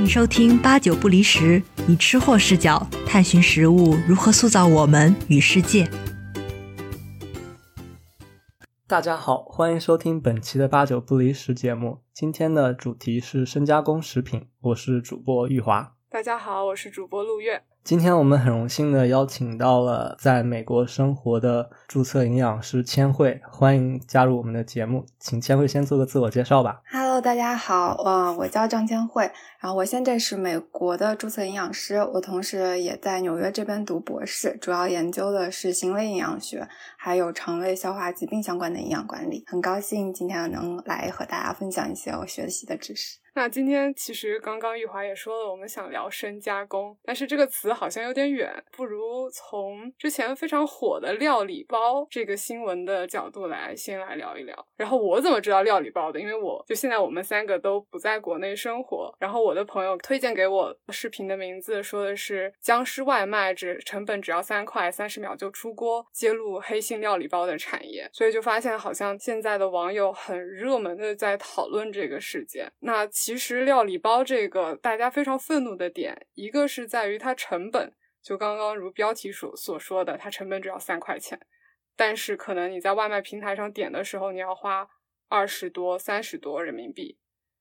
[0.00, 5.86] 迎收听八九不离十，以吃货视角探寻食物如何塑造我们与世界。
[8.86, 11.98] 大家好，欢迎收听本期的八九不离十节目。
[12.14, 15.92] 今天的主题是深加工食品，我是主播玉华。
[16.08, 17.62] 大家好，我是主播陆月。
[17.84, 25.04] 今天我们很荣幸的邀请到了在美国生活的注册营养师千惠，欢迎加入我们的节目。
[25.18, 26.82] 请千惠先做个自我介绍吧。
[26.90, 39.44] Hello，大家好，呃，我叫张千惠，然后我现在是美国的注册营养师，我同时也在纽约这边读博士，主要研究的是行为营养学，还有肠胃消化疾病相关的营养管理。
[39.46, 43.18] 很高兴今天能来和大家分享一些我学习的知识。
[43.34, 54.66] 那今天其实刚刚玉华也说了，我们想聊深加工，但是这个词好像有点远，不如从之前非常火的料理包这个新闻的角度来先来聊一聊。
[54.76, 56.20] 然后我怎么知道料理包的？
[56.20, 68.10] 因为我就现在我们三个都不在国内生活，然后我的朋友推荐给我视频的名字说的是僵尸外卖，只成本只要三块，三十秒就出锅，揭露黑心料理包的产业。
[68.12, 72.68] 所以就发现好像现在的网友很热门的在讨论这个事件。
[72.80, 73.06] 那。
[73.22, 81.38] 其实料理包这个大家非常愤怒的点，一个是在于它成本，就刚刚如标题所所说的，它成本只要三块钱，
[81.94, 84.88] 但是可能你在外卖平台上点的时候，你要花
[85.28, 87.18] 二十多、三十多人民币。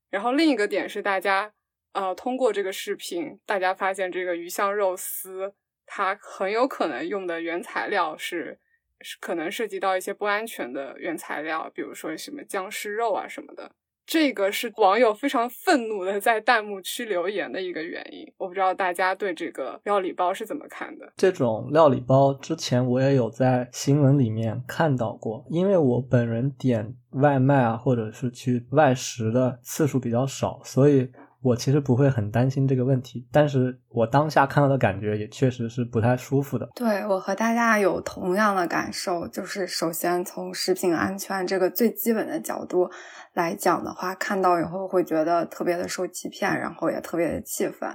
[0.10, 1.52] 然后另一个点是大家，
[1.92, 5.54] 呃，通过这个视频，大家发现这个鱼香肉丝，
[5.86, 8.58] 它很有可能用的原材料是，
[9.02, 13.76] 是可能涉及到一些不安全的原材料，比如说什么僵尸肉啊什么的。
[14.10, 21.14] 这个是网友非常愤怒的在弹幕区留言的一个原因，我不知道大家对这个料理包是怎么看的。
[21.16, 31.12] 这种料理包之前我也有在新闻里面看到过，因为我本人点外卖啊，或者是去外食的次数比较少，所以。
[31.42, 36.68] 我其实不会很担心这个问题，但是我当下看到的感觉也确实是不太舒服的。
[36.76, 42.92] 对我和大家有同样的感受，就是首先从食品安全这个最基本的角度
[43.40, 47.90] 来讲的话，看到以后会觉得特别的受欺骗，然后也特别的气愤。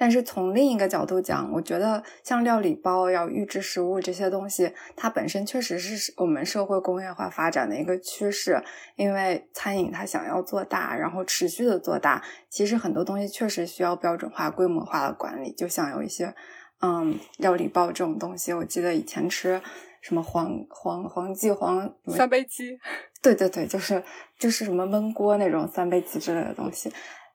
[0.00, 8.62] 但是从另一个角度讲，我觉得像料理包、要预制食物这些东西，它本身确实是我们社会工业化发展的一个趋势。
[8.94, 15.52] 因为餐饮它想要做大，然后持续的做大，其实很多东西确实需要标准化、规模化的管理。
[15.52, 16.32] 就像有一些，
[16.80, 19.60] 嗯，料理包这种东西，我记得以前吃
[20.00, 22.78] 什么黄黄黄记黄三杯鸡，
[23.20, 24.02] 对对对，就是
[24.38, 26.92] 就是什么焖锅那种三杯鸡之类的东西。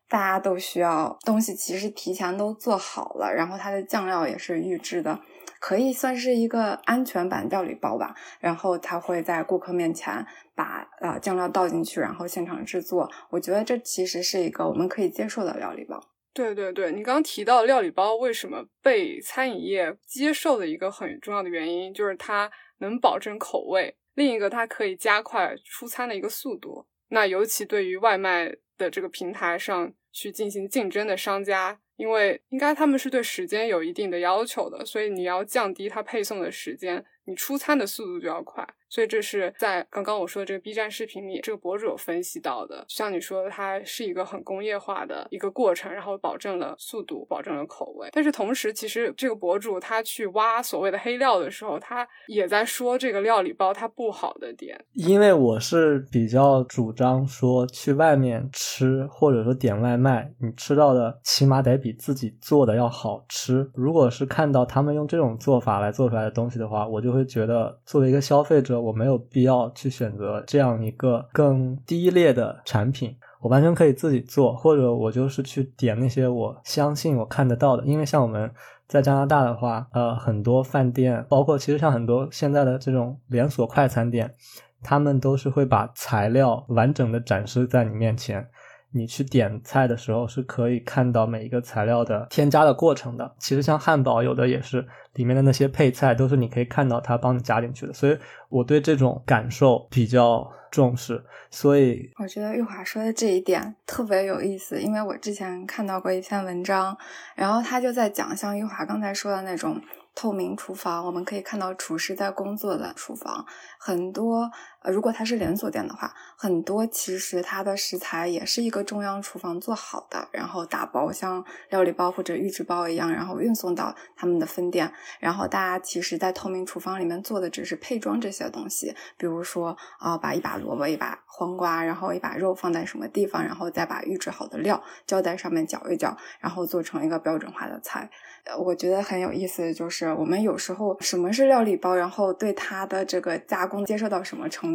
[0.10, 5.20] 大家都需要东西，其实提前都做好了，然后它的酱料也是预制的，
[5.60, 8.14] 可以算是一个安全版料理包吧。
[8.40, 10.24] 然后他会在顾客面前
[10.54, 13.10] 把呃酱料倒进去，然后现场制作。
[13.32, 16.00] 我觉得这其实是一个我们可以接受的料理包。
[16.32, 26.88] 对对对，你刚刚提到料理包为什么被餐饮业接受的一个很重要的原因，就是它能保证口味，另一个它可以加快出餐的一个速度。
[27.10, 29.94] 那尤其对于外卖的这个平台上。
[30.16, 38.68] 去进行竞争的商家，因为应该他们是对时间有一定的要求的，所以你要降低它配送的时间，你出餐的速度就要快。
[38.90, 42.86] 所以这是在刚刚我说的这个 B 站视频里，这个博主有分析到的。
[42.88, 48.08] 像你说的，它是一个很工业化的一个过程，然后保证了速度，保证了口味。
[48.12, 54.80] 但是同时，其实这个博主他去挖所谓的黑料的时候，他也在说这个料理包它不好的点。
[54.94, 63.68] 因为我是比较主张说，去外面吃或者说点外卖，你吃到的起码得比自己做的要好吃。
[63.74, 68.82] 如果是看到他们用这种做法来做出来的东西的话，我就会觉得作为一个消费者。
[68.82, 77.86] 我没有必要去选择这样一个更低劣的产品，我完全可以自己做，或者我就是去点那些我相信我看得到的。
[77.86, 78.52] 因为像我们
[78.88, 84.34] 在加拿大的话，呃，很多饭店，包括其实像很多现在的这种连锁快餐店，
[84.82, 88.48] 他们都是会把材料完整的展示在你面前。
[88.94, 93.36] 你去点菜的时候是可以看到每一个材料的添加的过程的。
[93.40, 97.94] 其实像汉堡，有的也是里面的那些配菜都是你可以看到它帮你加进去的。
[97.94, 98.18] 所以
[98.50, 101.24] 我对这种感受比较重视。
[101.50, 106.98] 所以我觉得玉华说的这一点特别有意思，因为我之前看到过一篇文章，
[107.36, 109.80] 然后他就在讲像玉华刚才说的那种
[110.16, 113.46] 透明厨房，我们可以看到厨师在工作的厨房。
[113.80, 114.50] 很多
[114.84, 124.92] 呃，如果它是连锁店的话，很多其实它的食材也是一个中央厨房做好的，然后打包像料理包或者预制包一样，然后运送到他们的分店。
[125.20, 138.10] 然后大家其实，在透明厨房里面做的只是配装这些东西，比如说啊，把一把萝卜、一把黄瓜，然后一把肉放在什么地方，然后再把预制好的料浇在上面搅一搅，然后做成一个标准化的菜。
[138.58, 144.73] 我觉得很有意思的就是，我们有时候什么是料理包，然后对它的这个加工接受到什么程度，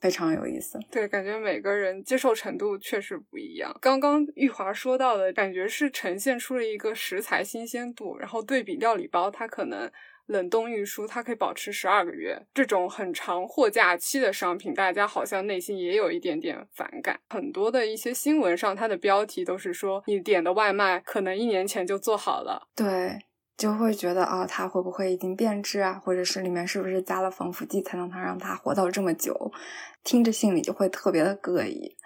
[0.00, 0.78] 非常有意思。
[0.90, 3.76] 对，感觉每个人接受程度确实不一样。
[3.80, 9.90] 刚刚玉华说到的感觉是呈现出了一个食材新鲜度，然后对比料理包，它可能。
[10.26, 12.36] 冷冻运输，它可以保持十二个月。
[12.52, 17.20] 这种很长货架期的商品，大家好像内心也有一点点反感。
[17.28, 22.66] 很多的一些新闻上，它的标题都是说你点的外卖可能一年前就做好了。
[22.74, 23.16] 对，
[23.56, 26.00] 就会觉得啊，它会不会已经变质啊？
[26.04, 29.50] 或者是里面是不是加了防腐剂才能它让它活到这么久？
[30.04, 31.96] 听着心里就会特别的膈应。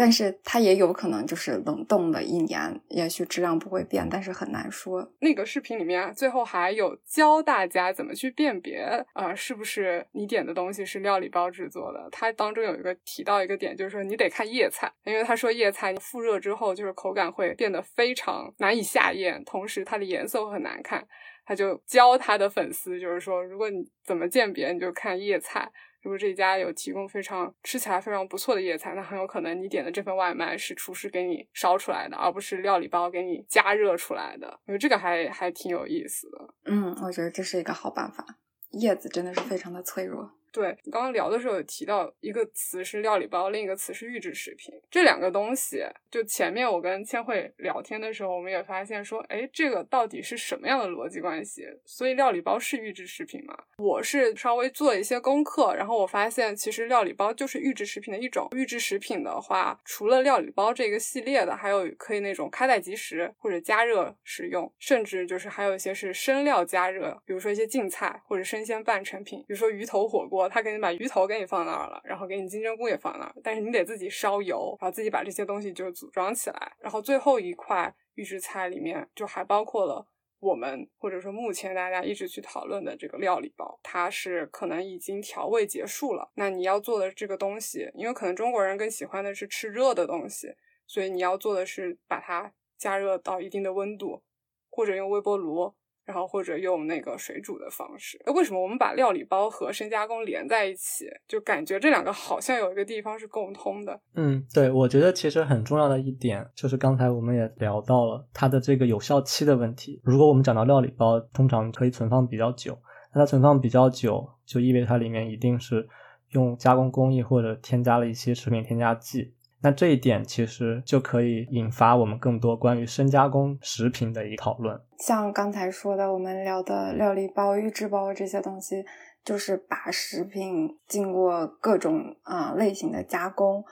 [0.00, 5.12] 但是它也有可能就是冷冻了一年，也许质量不会变，但是很难说。
[5.18, 12.08] 那个视频里面最后还有教大家怎么去辨别啊，是不是你点的东西是料理包制作的？
[12.12, 21.04] 它当中有一个提到一个点，就是说你得看叶菜，因为他说叶菜复热之后就是口感会变得非常难以下咽，同时它的颜色会很难看。
[21.44, 25.68] 他就教他的粉丝，就是说如果你怎么鉴别，你就看叶菜。
[26.02, 34.48] 如果这家有提供非常吃起来非常不错的野菜，那很有可能你点的这份外卖是厨师给你烧出来的，而不是料理包给你加热出来的。
[34.66, 36.54] 我觉得这个还还挺有意思的。
[36.66, 38.24] 嗯，我觉得这是一个好办法。
[38.72, 40.37] 叶子真的是非常的脆弱。
[40.52, 44.74] 对，刚刚聊的时候有提到一个词是料理包，另一个词是预制食品。
[44.90, 51.66] 这两个东西，就前面我跟千惠聊天的时候，我们也发现说，哎，这个到底是什么样的逻辑关系？
[51.84, 53.56] 所以料理包是预制食品吗？
[53.76, 58.48] 我是稍微做一些功课，然后我发现其实料理包就是预制食品的一种。
[58.52, 70.37] 预制食品的话，除了料理包这个系列的，还有可以那种开袋即食或者加热食用，甚至就是还有一些是生料加热，比如说一些净菜或者生鲜半成品，比如说鱼头火锅。
[70.46, 76.76] 他给你把鱼头给你放那儿了，然后给你金针菇也放那儿，但是你得自己烧油，然后自己把这些东西就组装起来。
[76.78, 80.06] 然后最后一块预制菜里面就还包括了
[80.40, 86.30] 我们或者说目前大家一直去讨论的这个料理包，它是可能已经调味结束了。
[86.34, 90.54] 那你要做的这个东西，因为可能中国人更喜欢的是吃热的东西，
[90.86, 94.22] 所以你要做的是把它加热到一定的温度，
[94.70, 95.74] 或者用微波炉。
[96.08, 101.04] 然后或者用那个水煮的方式，为什么我们把料理包和深加工连在一起？
[101.28, 104.00] 就感觉这两个好像有一个地方是共通的。
[104.14, 110.00] 嗯，对，我觉得其实很重要的一点就是刚才我们也聊到了它的这个有效期的问题。
[110.02, 112.78] 如果我们讲到料理包，通常可以存放比较久，
[113.12, 115.86] 那它存放比较久，就意味着它里面一定是
[116.30, 119.34] 用加工工艺或者添加了一些食品添加剂。
[119.60, 124.80] 那这一点其实就可以引发我们更多关于深加工食品的一讨论。
[124.98, 128.84] 像刚才说的，我们聊的料理包、预制包这些东西，
[129.24, 133.64] 就是把食品经过各种啊类型的加工。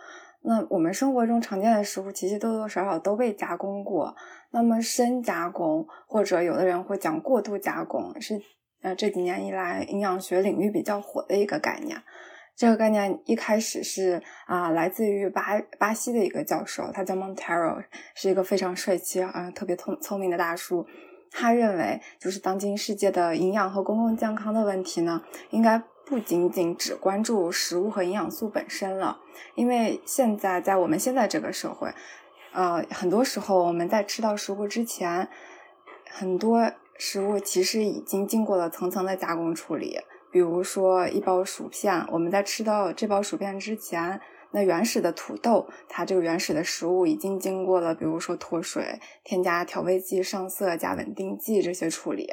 [0.43, 4.15] 那我们生活中常见的食物，其实多多少少都被加工过。
[4.53, 8.41] 那么深加工，或者有的人会讲过度加工，是
[8.81, 11.97] 呃这几年以来营养学领域比较火的一个概念。
[12.57, 20.87] 这个概念一开始是啊，来自于巴巴西的一个教授，他叫 Montero，是一个非常帅气啊、特别聪聪明的大叔。
[21.31, 29.21] 他认为，就是当今世界的营养和公共健康的问题呢，应该不仅仅只关注食物和营养素本身了，
[29.55, 31.93] 因为现在在我们现在这个社会，
[32.53, 35.29] 呃，很多时候我们在吃到食物之前，
[36.09, 39.99] 很多食物其实已经经过了层层的加工处理。
[40.37, 52.31] 比如说一包薯片，我们在吃到这包薯片之前，那原始的土豆，它这个原始的食物已经经过了，比如说脱水、添加调味剂、上色、加稳定剂这些处理。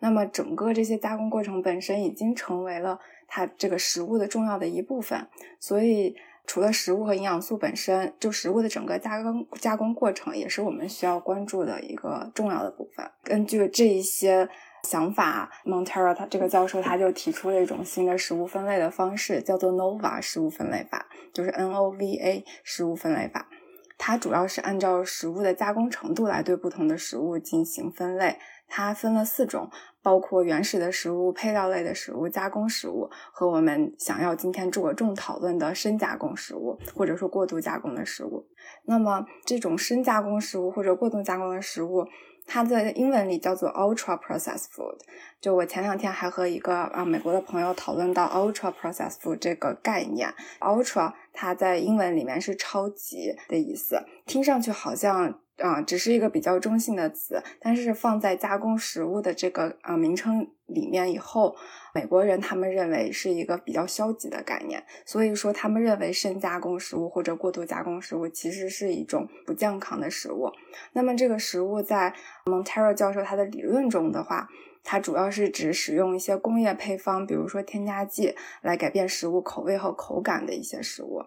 [0.00, 5.26] 那么整个这些加工过程本身已经成为了它这个食物的重要的一部分。
[5.58, 6.14] 所以，
[6.46, 13.10] 除了食物和营养素本身，就食物的整个加工加工过程也是我们需要关注的一个重要的部分。
[13.22, 14.50] 根据这一些。
[14.88, 23.50] 想法，Montero 他这个教授他就提出了一种新的食物分类的方式，叫做 Nova 食物分类法，就是 N O V A 食物分类法。
[23.98, 28.38] 它主要是按照食物的加工程度来对不同的食物进行分类。
[28.66, 29.70] 它分了四种，
[30.02, 38.46] 包括原始的食物、配料类的食物、加工食物和我们想要今天着重讨论的深加工食物，或者说过度加工的食物。
[38.84, 42.06] 那么这种深加工食物或者过度加工的食物。
[42.48, 44.98] 它在英文里叫做 ultra processed food。
[45.40, 55.38] 就我前两天还和一个啊美国的朋友讨论到 ultra processed food 这个概念，ultra 它在英文里面是超级的意思，听上去好像。
[55.58, 61.56] 啊，只是一个比较中性的词，但是放在加工食物的这个啊名称里面以后，
[61.92, 70.52] 美国人他们认为是一个比较消极的概念，所以说他们认为深加工食物或者过度加工食物其实是一种不健康的食物。
[70.92, 74.48] 那么这个食物在 Montero 教授他的理论中的话，
[74.84, 81.24] 它主要是指使用一些工业配方，比如说添加剂来改变食物口味和口感的一些食物。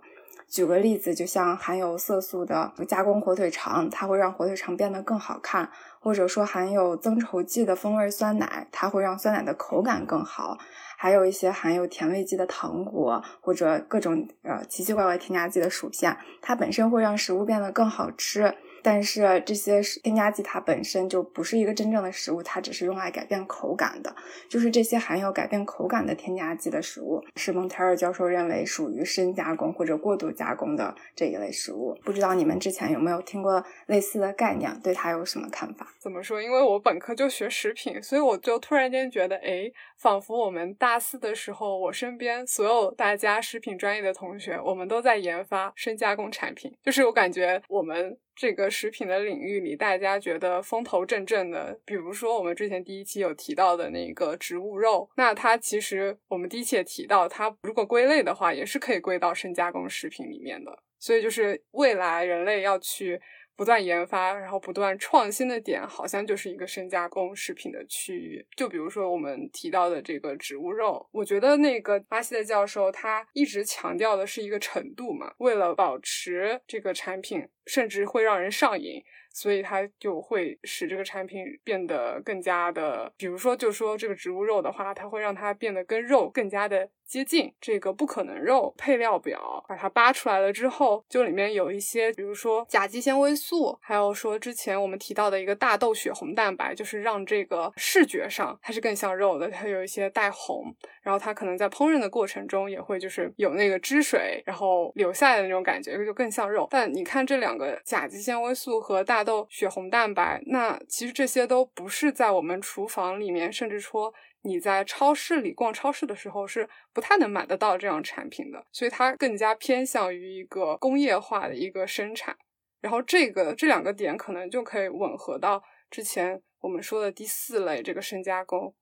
[0.52, 5.66] 举个例子，就像含有色素的加工火腿肠，它会让火腿肠变得更好看；
[6.02, 10.58] 或者说含有增稠剂的风味酸奶，它会让酸奶的口感更好；
[10.98, 18.54] 还有一些含有甜味剂的糖果，或者各种呃奇奇怪怪添加剂的薯片，它本身会让食物变得更好吃。
[18.82, 24.16] 但是这些添加剂它本身就不是一个真正的食物，它只是用来改变口感的。
[24.50, 31.98] 就是这些含有改变口感的添加剂的食物，是蒙特尔教授认为属于深加工或者过度加工的这一类食物。
[32.04, 34.72] 不知道你们之前有没有听过类似的概念？
[34.82, 35.88] 对它有什么看法？
[36.00, 36.42] 怎么说？
[36.42, 46.76] 因为我本科就学食品，所以我就突然间觉得，哎，仿佛我们大四的时候，我身边所有大家食品专业的同学，我们都在研发深加工产品。
[46.82, 48.18] 就是我感觉我们。
[48.34, 60.76] 这个食品的领域里，大家觉得风头正正的，比如说我们之前第一期有提到的那个植物肉，那它其实我们第一期也提到，它如果归类的话，也是可以归到深加工食品里面的。
[60.98, 63.22] 所以就是未来人类要去。
[63.56, 68.46] 不断研发，然后不断创新的点，好像就是一个深加工食品的区域。
[68.56, 79.02] 就比如说我们提到的这个植物肉，我觉得那个巴西的教授他一直强调的是一个程度嘛，为了保持这个产品，甚至会让人上瘾。
[79.34, 87.50] 所以它就会使这个产品变得更加的，比如说，就说这个植物肉的话，它会让它变得跟肉更加的接近。
[87.62, 100.66] 这个不可能肉配料表把它扒出来了之后，就里面有一些，比如说甲基纤维素，还有说之前我们提到的一个大豆血红蛋白，就是让这个视觉上它是更像肉的，它有一些带红，
[101.02, 106.68] 然后它可能在烹饪的过程中也会就是有那个汁水，然后流下来的那种感觉，就更像肉。
[106.70, 114.14] 但你看这两个甲基纤维素和大豆血红蛋白，那其实这些都不是在我们厨房里面，甚至说
[114.44, 122.36] 你在超市里逛超市的时候是不太能买得到这样产品的，所以它更加偏向于一个工业化的一个生产。
[122.80, 128.74] 然后这个这两个点可能就可以吻合到之前我们说的第四类这个深加工。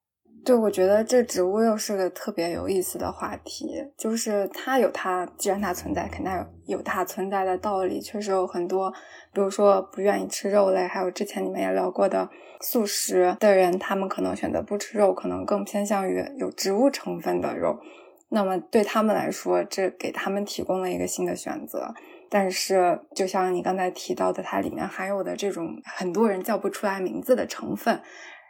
[0.46, 8.00] 对，我觉得这植物又是个特别有意思的话题，就是它有它，既然它存在，肯定有有它存在的道理。
[8.00, 8.92] 确实有很多，
[9.34, 12.30] 比如说不愿意吃肉类，还有之前你们也聊过的
[12.62, 17.80] 素食的人，他们可能选择不吃肉，可能更偏向于有植物成分的肉。
[18.30, 21.94] 那么对他们来说，这给他们提供了一个新的选择。
[22.32, 28.00] 但是，就像你刚才提到的，它里面含有的这种很多人叫不出来名字的成分。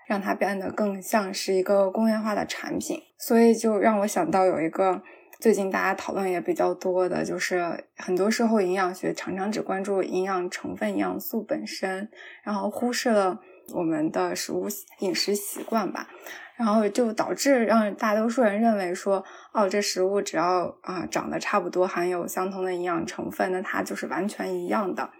[0.10, 5.04] 让它变得更像是一个工业化的产品，所以就让我想到有一个
[5.40, 12.10] 最近大家讨论也比较多的，就是很多时候营养学常常只关注营养成分、营养素本身，
[12.44, 13.40] 然后忽视了
[13.72, 14.68] 我们的食物
[15.02, 16.08] 饮食习惯吧，
[16.56, 19.24] 然后就导致让大多数人认为说，
[19.54, 25.12] 哦，这食物只要啊长得差不多，含有相同的营养成分，那它就是完全一样的。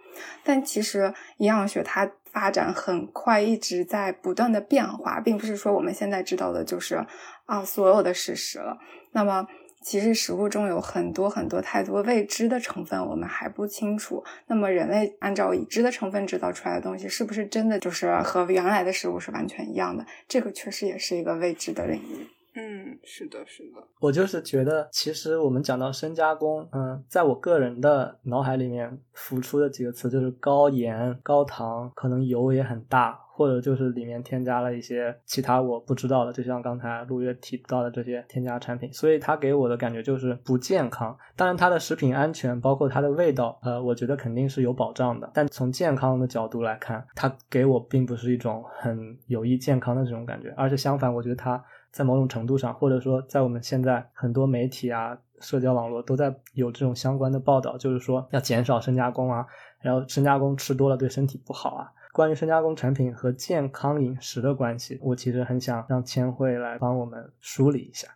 [0.42, 7.04] 但其实营养学它发展很快，一直在不断的变化，并不是说我们现在知道的就是
[7.46, 8.78] 啊所有的事实了。
[9.12, 9.46] 那么
[9.82, 14.22] 其实食物中有很多很多太多未知的成分，我们还不清楚。
[14.46, 20.04] 那么人类按照已知的成分制造出来的东西，是不是真的就是和原来的食物是完全一样的？
[20.28, 22.28] 这个确实也是一个未知的领域。
[22.54, 23.80] 嗯，是的，是的。
[24.00, 41.16] 我就是觉得，其实我们讲到深加工，嗯，在我个人的脑海里面浮出的几个词就是高盐、高糖，可能油也很大，或者就是里面添加了一些其他我不知道的，就像刚才陆月提到的这些添加产品，所以它给我的感觉就是不健康。
[41.36, 45.30] 当然，它的食品安全，包括它的味道，呃，我觉得肯定是有保障的。
[45.32, 51.62] 但从健康的角度来看，它给我并不是一种很有益健康的这种感觉，而且相反，我觉得它。
[51.90, 59.46] 在某种程度上，或者说在我们现在很多媒体啊、社交网络都在有这种相关的报道，就是说要减少深加工啊，
[59.80, 61.92] 然后深加工吃多了对身体不好啊。
[62.12, 68.08] 关于深加工产品和健康饮食的关系，我其实很想让千惠来帮我们梳理一下。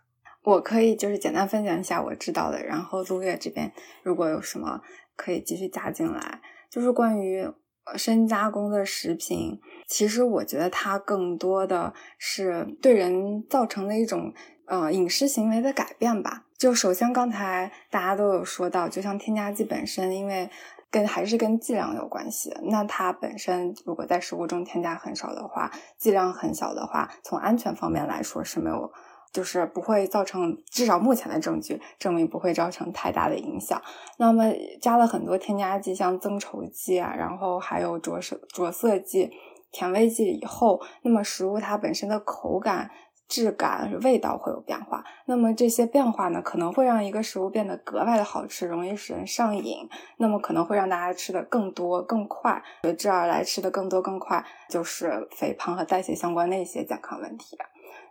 [0.43, 3.71] 我可以就是简单分享一下我知道的，然后陆月这边
[4.03, 4.81] 如果有什么
[5.15, 7.49] 可以继续加进来，就是关于。
[7.95, 14.33] 深加工的食品，其实我觉得它更多的是对人造成的一种
[14.65, 16.45] 呃饮食行为的改变吧。
[16.57, 20.49] 就首先刚才大家都有说到，就像添加剂本身，因为
[20.89, 22.51] 跟还是跟剂量有关系。
[22.63, 28.91] 那它本身如果在食物中添加很少的话，剂量很小的话，从安全方面来说是没有。
[29.35, 33.81] 就是不会造成，至少目前的证据证明不会造成太大的影响。
[34.17, 34.45] 那么
[34.81, 39.29] 加了很多添加剂，像增稠剂啊，然后还有着色着色剂、
[39.73, 42.89] 甜味剂以后，那么食物它本身的口感、
[43.27, 45.03] 质感、味道会有变化。
[45.25, 49.89] 那么这些变化呢，可能会让一个食物变得格外的好吃，容易使人上瘾。
[50.15, 57.57] 那么可能会让大家吃的更多、更快，随之而来吃的更多、更快，就是肥胖和代谢相关的一些健康问题。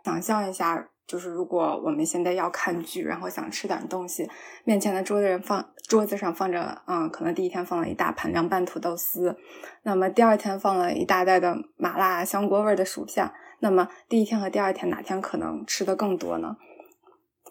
[0.03, 0.89] 想象一下。
[1.07, 4.29] 就是如果我们现在要看剧，然后想吃点东西，
[4.63, 9.37] 面前的桌子人放桌子上放着，嗯，可能第一天放了一大盘凉拌土豆丝，
[9.83, 16.57] 那么第二天放了一大袋的麻辣香锅味的薯片，那么第一天和第二天哪天可能吃的更多呢？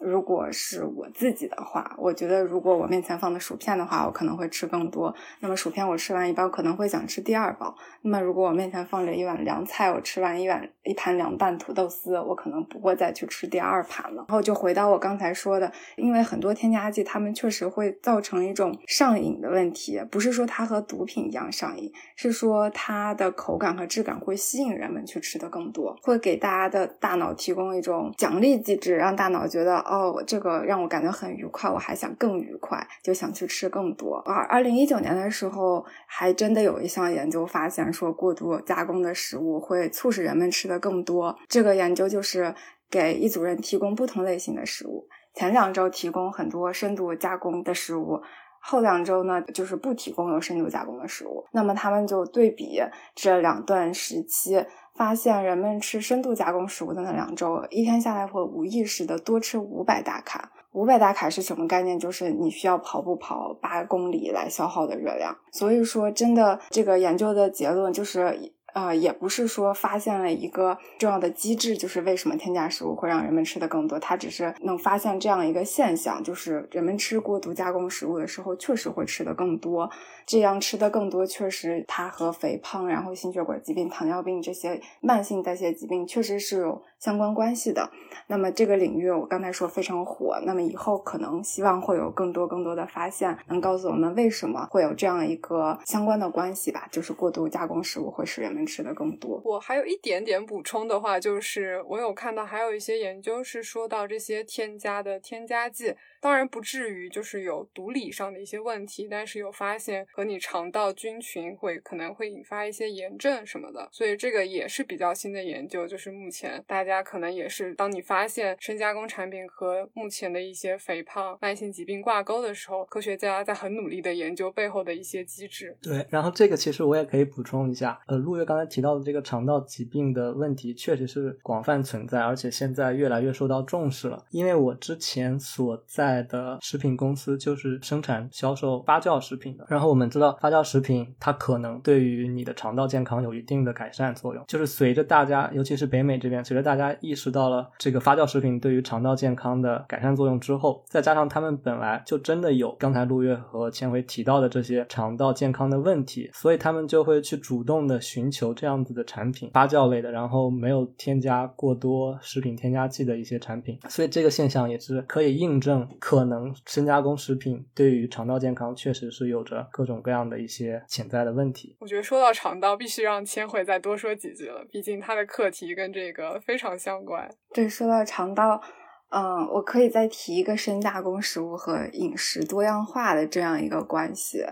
[0.01, 5.15] 如果是我自己的话，我觉得如果我面前放的薯片的话，我可能会吃更多。
[5.39, 7.73] 那么薯片我吃完一包，可能会想吃第二包。
[8.01, 14.25] 那么如果我面前放着一碗凉菜，我吃完一碗一盘凉拌土豆丝，我可能不会再去吃第二盘了。
[14.27, 29.84] 然后就回到我刚才说的，因为很多添加剂，它们确实会造成一种上瘾的问题，不是说它和毒品一样上瘾，是说它的口感和质感会吸引人们去吃的更多，会给大家的大脑提供一种奖励机制，让大脑觉得。
[29.85, 34.17] 哦，这个让我感觉很愉快，我还想更愉快，就想去吃更多。
[34.25, 41.37] 而二零一九年的时候，还真的有一项研究发现说，过度加工的食物会促使人们吃的更多。
[41.47, 42.53] 这个研究就是
[42.89, 48.19] 给一组人提供不同类型的食物，前两周提供很多深度加工的食物，
[48.59, 51.45] 后两周呢就是不提供有深度加工的食物。
[51.51, 52.81] 那么他们就对比
[53.13, 54.65] 这两段时期。
[54.95, 60.51] 发现人们吃深度加工食物的那两周，一天下来会无意识的多吃五百大卡。
[60.71, 61.99] 五百大卡是什么概念？
[61.99, 65.37] 就是你需要跑步跑八公里来消耗的热量。
[65.51, 68.53] 所以说，真的这个研究的结论就是。
[68.75, 73.97] 呃，也不是说发现了一个重要的机制，就是为什么添加食物会让人们吃的更多。
[73.97, 79.89] 它只是能发现这样一个现象，就是人们吃过度加工食物的时候，确实会吃的更多。
[80.25, 87.89] 这样吃的更多，确实它和肥胖、然后心血管疾病、糖尿病这些慢性代谢疾病确实是有相关关系的。
[88.27, 96.87] 那么这个领域我刚才说非常火，那么以后可能希望会有更多更多的发现，能告诉我们为什么会有这样一个相关的关系吧？
[96.91, 98.65] 就是过度加工食物会使人们。
[98.65, 99.39] 吃的更多。
[99.45, 105.95] 我还有一点点补充的话，就是我有看到还有一些研究是说到这些添加的添加剂。
[106.25, 115.87] 当然不至于就是有毒理上的一些问题，但是有发现和你肠道菌群会可能会引发一些炎症什么的，所以这个也是比较新的研究。
[115.87, 125.77] 就是目前大家可能也是当你发现深加工产品和目前的一些肥胖、慢性疾病挂钩的时候，科学家在很努力的研究背后的一些机制。
[125.79, 134.25] 对，然后这个其实我也可以补充一下，呃，陆月刚才提到的这个肠道疾病的问题确实是广泛存在，而且现在越来越受到重视了。
[134.31, 139.65] 因为我之前所在的食品公司就是生产销售发酵食品的。
[139.69, 144.43] 然后我们知道，发酵食品它可能对于你的肠道健康有一定的改善作用。
[144.47, 163.77] 就是随着大家，尤其是北美这边，随着大家意识到了这个发酵食品对于肠道健康的改善作用之后，再加上他们本来就真的有刚才陆月和千回提到的这些肠道健康的问题，所以他们就会去主动的寻求这样子的产品，发酵类的，然后没有添加过多食品添加剂的一些产品。
[163.89, 166.53] 所以这个现象也是可以印证可能。
[166.67, 171.75] 深加工食品对于肠道健康确实是有着各种各样的一些潜在的问题。
[171.79, 177.27] 我觉得说到肠道，必须让千惠再多说几句了，毕竟他的课题跟这个非常相关。
[177.51, 178.61] 对，说到肠道，
[179.09, 184.45] 嗯，我可以再提一个深加工食物和饮食多样化的这样一个关系，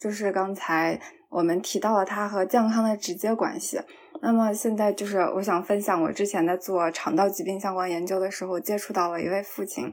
[0.00, 3.78] 就是刚才我们提到了它和健康的直接关系。
[4.22, 9.92] 那么现在就是我想分享我之前在做肠道疾病相关研究的时候，接触到了一位父亲。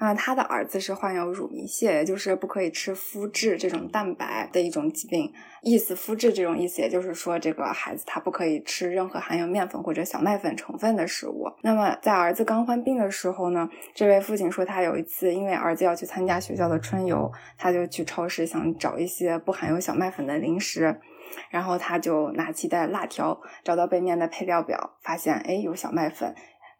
[0.00, 5.30] 啊，他的儿子是患有乳糜泻，也就是不可以吃麸质这种蛋白的一种疾病。
[5.60, 11.52] 意思麸质这种意思，也就是说这个孩子他不可以吃任何含有面粉或者小麦粉成分的食物。
[11.60, 20.98] 那么在儿子刚患病的时候呢，这位父亲说他有一次因为儿子要去参加学校的春游，他就去超市想找一些不含有小麦粉的零食，
[21.50, 26.34] 然后他就拿起袋辣条，找到背面的配料表，发现哎有小麦粉，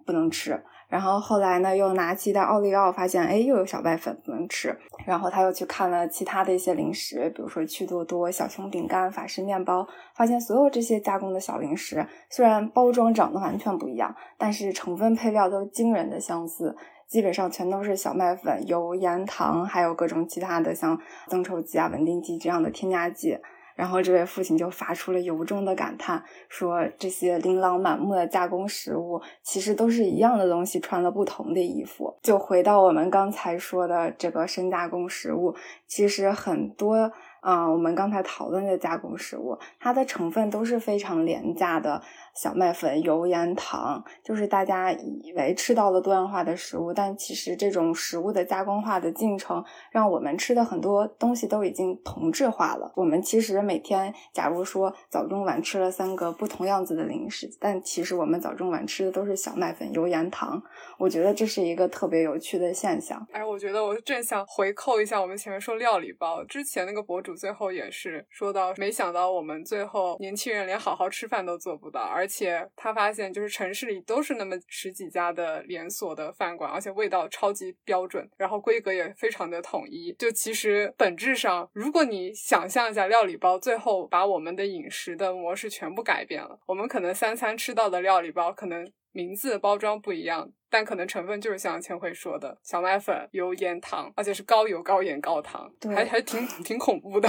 [0.07, 0.65] 不能吃。
[0.91, 4.77] 然后后来呢，又拿起一袋奥利奥，发现哎，又有小麦粉不能吃。
[5.07, 16.77] 然后他又去看了其他的一些零食，比如说趣多多、小熊饼干、法式面包，发现所有这些加工的小零食，虽然包装长得完全不一样，但是成分配料都惊人的相似，
[17.07, 23.39] 基本上全都是小麦粉、油、盐、糖，还有各种其他的像增稠剂啊、稳定剂这样的添加剂。
[23.81, 32.15] 然后这位父亲就发出了由衷的感叹，说这些琳琅满目的加工食物其实都是一样的东西，穿了不同的衣服。
[32.21, 42.03] 就回到我们刚才说的这个深加工食物，其实很多啊，我们刚才讨论的加工食物，它的成分都是非常廉价的。
[42.35, 52.93] 小麦粉、油盐糖，就是大家以为吃到了多样化的食物，但其实这种食物的加工化的进程，让我们吃的很多东西都已经同质化了。
[52.97, 60.63] 我们其实每天，假如说早中晚吃了三个不同样子的零食，但其实我们早中晚吃的都是小麦粉、油盐糖。
[60.99, 63.27] 我觉得这是一个特别有趣的现象。
[63.33, 80.13] 哎，我觉得我正想回扣一下我们前面说料理包之前那个博主，最后也是说到，没想到我们最后年轻人连好好吃饭都做不到，而且他发现就是城市里都是那么十几家的连锁的饭馆，而且味道超级标准，然后规格也非常的统一。
[80.19, 88.91] 就其实本质上，如果你想象一下料理包最后把我们的饮食的模式全部改变了，我们可能三餐吃到的料理包可能。
[89.13, 97.29] 名字包装不一样，但可能成分就是像千惠说的小麦粉、油盐糖，而且是高油、高盐、高糖，还还挺挺恐怖的。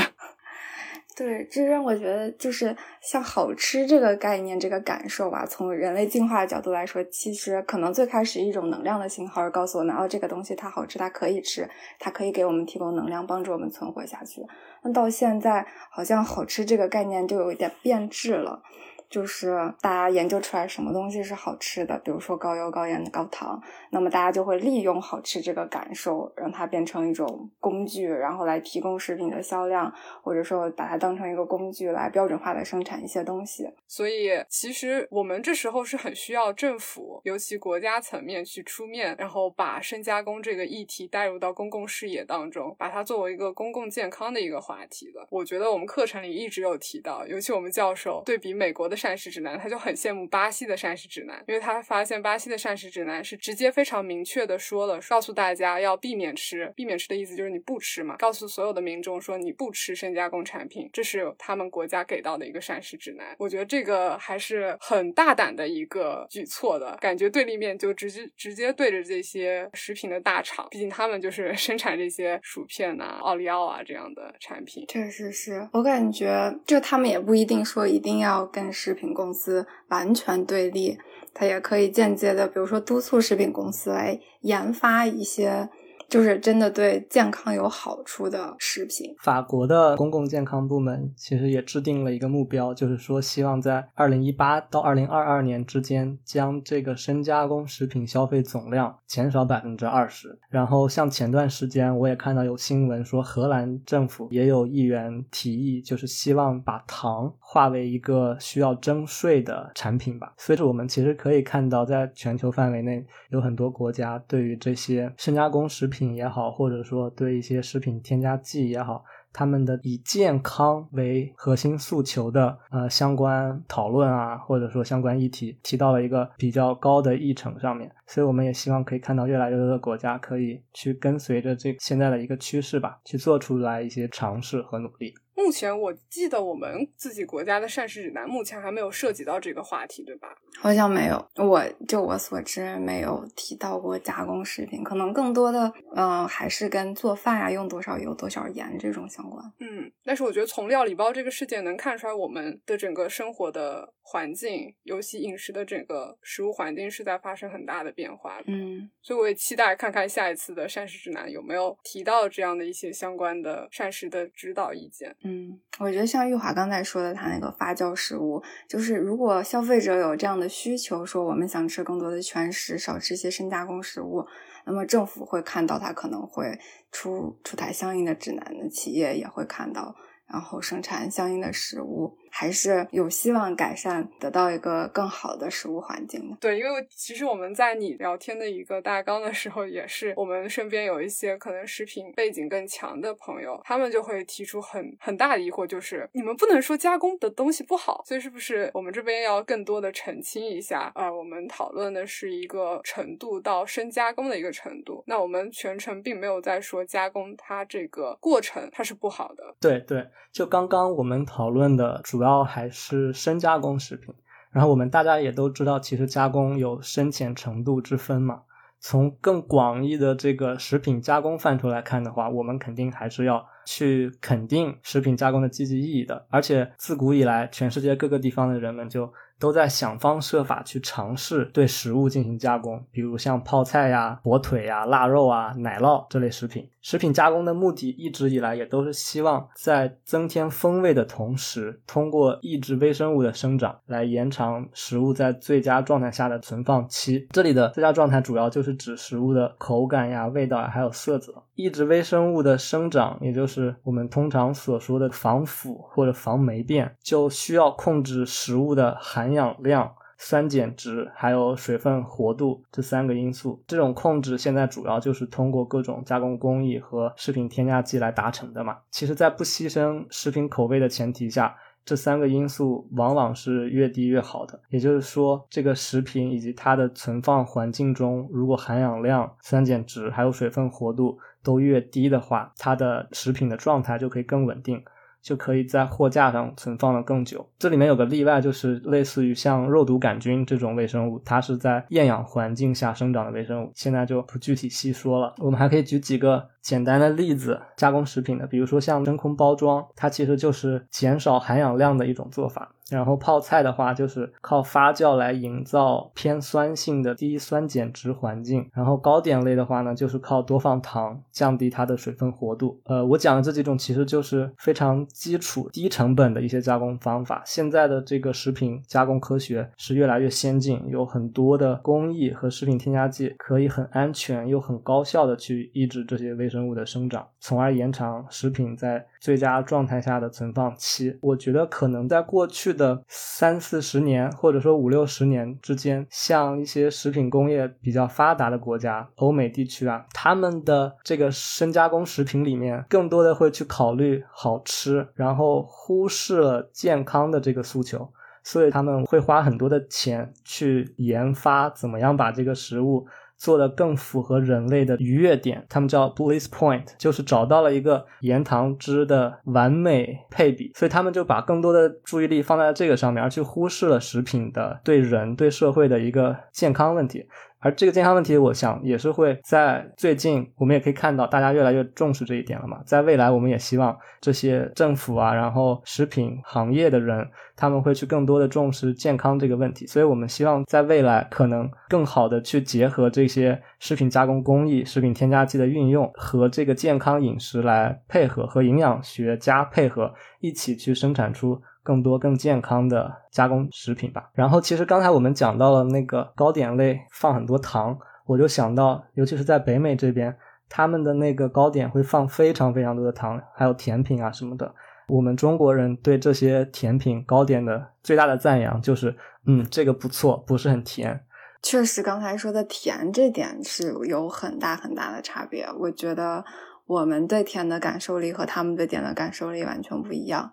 [1.14, 5.46] 对，这让我觉得就是像好吃这个概念、这个感受吧。
[5.46, 11.70] 从人类进化的角度来说，其实可能最开始一种能量的信号，告诉我们哦，这个东西它好吃，它可以吃，
[12.00, 14.42] 它可以给我们提供能量，帮助我们存活下去。
[14.84, 18.64] 那到现在，好像好吃这个概念就有一点变质了。
[19.12, 29.94] 就是大家研究出来什么东西是好吃的，比如说高油、高盐、高糖，那么大家就会利用好吃这个感受，让它变成一种工具，然后来提供食品的销量，
[30.24, 33.70] 或者说把它当成一个工具来标准化的生产一些东西。
[33.86, 45.28] 所以，其实我们这时候是很需要政府，尤其国家层面去出面，然后把深加工这个议题带入到公共视野当中，把它作为一个公共健康的一个话题的。
[45.30, 49.01] 我觉得我们课程里一直有提到，尤其我们教授对比美国的。
[49.02, 63.36] 膳食指南，他就很羡慕巴西的膳食指南，因为他发现巴西的膳食指南是直接非常明确的说了，告诉大家要避免吃，避免吃的意思就是你不吃嘛，告诉所有的民众说你不吃深加工产品，这是他们国家给到的一个膳食指南。
[63.40, 74.86] 我觉得这个还是很大胆的一个举措的感觉，对立面就直接直接对着这些食品的大厂，毕竟他们就是生产这些薯片呐、奥利奥啊这样的产品。
[74.88, 78.91] 确实是我感觉，就他们也不一定说一定要跟食。
[78.92, 80.98] 食品公司完全对立，
[81.34, 85.70] 它也可以间接的，比如说督促食品公司来研发一些。
[86.12, 89.16] 就是真的对健康有好处的食品。
[89.18, 100.38] 法国的公共健康部门其实也制定了一个目标，就是说希望在二零一八到二零二二年之间，将这个深加工食品消费总量减少百分之二十。
[100.50, 110.34] 然后像前段时间我也看到有新闻说，荷兰政府也有议员提议，就是希望把糖化为一个需要征税的产品吧。
[110.36, 116.01] 所以说，我们其实可以看到，在全球范围内有很多国家对于这些深加工食品。
[116.02, 135.14] 品也好，或者说对一些食品添加剂也好，他们的以健康为核心诉求的呃相关讨论啊，或者说相关议题提到了一个比较高的议程上面，所以我们也希望可以看到越来越多的国家可以去跟随着这现在的一个趋势吧，去做出来一些尝试和努力。
[135.34, 140.28] 目前我记得我们自己国家的膳食指南目前还没有涉及到这个话题，对吧？
[140.62, 149.44] 好像没有，我就我所知没有提到过加工食品，可能更多的嗯还是跟做饭呀、用多少油、多少盐这种相关。
[149.60, 158.46] 嗯，但是我觉得从料理包这个事件能看出来，我们的整个生活的环境，尤其饮食的整个食物环境是在发生很大的变化的。
[158.48, 165.16] 嗯，所以我也期待看看下一次的膳食指南有没有提到这样的一些相关的膳食的指导意见。
[165.24, 174.26] 嗯，我觉得像玉华刚才说的，他那个发酵食物，就是如果消费者有这样的需求，说我们想吃更多的全食，少吃一些深加工食物，
[174.66, 176.58] 那么政府会看到，它可能会
[176.92, 179.96] 出出台相应的指南的企业也会看到，
[180.28, 182.18] 然后生产相应的食物。
[182.32, 186.38] 还是有希望改善，得到一个更好的食物环境的。
[186.40, 200.92] 对，因为其实我们在你聊天的一个大纲的时候，也是我们身边有一些可能食品背景更强的朋友，他们就会提出很很大的疑惑，就是你们不能说加工的东西不好，所以是不是我们这边要更多的澄清一下？
[200.96, 209.44] 呃，我们讨论的是一个程度到深加工的一个程度，那我们全程并没有在说加工它这个过程它是不好的。
[209.60, 214.14] 对对，就刚刚我们讨论的主要还是深加工食品，
[214.52, 218.42] 然后我们大家也都知道，其实加工有深浅程度之分嘛。
[218.80, 226.28] 从更广义的这个食品加工范畴来看的话，我们肯定还是要去肯定食品加工的积极意义的。
[226.30, 236.70] 而且自古以来，全世界各个地方的人们就都在想方设法去尝试对食物进行加工，比如像泡菜呀、火腿呀、腊肉啊、奶酪这类食品。
[236.82, 247.28] 食品加工的目的一直以来也都是希望在增添风味的同时，通过抑制微生物的生长来延长食物在最佳状态下的存放期。
[247.32, 251.44] 这里的最佳状态主要就是指食物的口感呀、味道还有色泽。
[251.56, 259.94] 抑制微生物的生长，也就是我们通常所说的防腐或者防霉变，就需要控制食物的含氧量。
[260.24, 268.78] 酸碱值还有水分活度这三个因素，这种控制现在主要就是通过各种加工工艺和食品添加剂来达成的嘛。
[268.92, 274.62] 其实，在不牺牲食品口味的前提下，这三个因素往往是越低越好的。
[274.70, 284.84] 也就是说，这个食品以及它的存放环境中，如果含氧量、酸碱值还有水分活度都越低的话，它的食品的状态就可以更稳定。
[285.22, 287.48] 就可以在货架上存放了更久。
[287.60, 295.34] 这里面有个例外，就是类似于像肉毒杆菌这种微生物，它是在厌氧环境下生长的微生物，现在就不具体细说了。
[295.38, 302.76] 我们还可以举几个简单的例子，加工食品的，比如说像真空包装，它其实就是减少含氧量的一种做法。
[302.90, 308.70] 然后泡菜的话，就是靠发酵来营造偏酸性的低酸碱值环境。
[308.74, 312.82] 然后糕点类的话呢，就是靠多放糖降低它的水分活度。
[312.84, 317.42] 呃，我讲的这几种其实就是非常基础、低成本的一些加工方法。
[317.46, 331.18] 现在的这个食品加工科学是越来越先进，有很多的工艺和食品添加剂可以很安全又很高效的去抑制这些微生物的生长，从而延长食品在最佳状态下的存放期。
[331.22, 332.92] 我觉得可能在过去的。
[333.08, 348.12] 三四十年，或者说五六十年之间，像一些食品工业比较发达的国家，欧美地区啊，他们的这个深加工食品里面，更多的会去考虑好吃，然后忽视了健康的这个诉求，
[348.44, 353.08] 所以他们会花很多的钱去研发怎么样把这个食物。
[353.42, 367.26] 做的更符合人类的愉悦点，他们叫 bliss point，就是找到了一个盐糖汁的完美配比，所以他们就把更多的注意力放在这个上面，而去忽视了食品的对人对社会的一个健康问题。
[367.62, 372.82] 而这个健康问题，我想也是会在最近，我们也可以看到大家越来越重视这一点了嘛。
[372.86, 379.86] 在未来，我们也希望这些政府啊，然后食品行业的人，他们会去更多的重视健康这个问题。
[379.86, 391.62] 所以我们希望在未来，可能更好的去结合这些食品加工工艺、食品添加剂的运用和这个健康饮食来配合，和营养学家配合，一起去生产出。
[391.84, 394.30] 更多更健康的加工食品吧。
[394.34, 400.36] 然后，其实刚才我们讲到了那个糕点类放很多糖，我就想到，尤其是在北美这边，
[400.70, 404.74] 他们的那个糕点会放非常非常多的糖，还有甜品啊什么的。
[405.08, 409.14] 我们中国人对这些甜品糕点的最大的赞扬就是，
[409.46, 411.26] 嗯，这个不错，不是很甜。
[411.62, 415.68] 确实，刚才说的甜这点是有很大很大的差别。
[415.80, 416.44] 我觉得
[416.86, 420.52] 我们对甜的感受力和他们对甜的感受力完全不一样。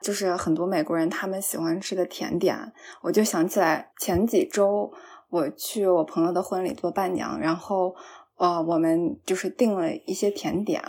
[0.00, 4.92] 就是很多美国人他们喜欢吃的甜点，我就想起来前几周
[5.30, 7.94] 我去我朋友的婚礼做伴娘，然后
[8.36, 10.82] 呃我们就是订了一些甜点，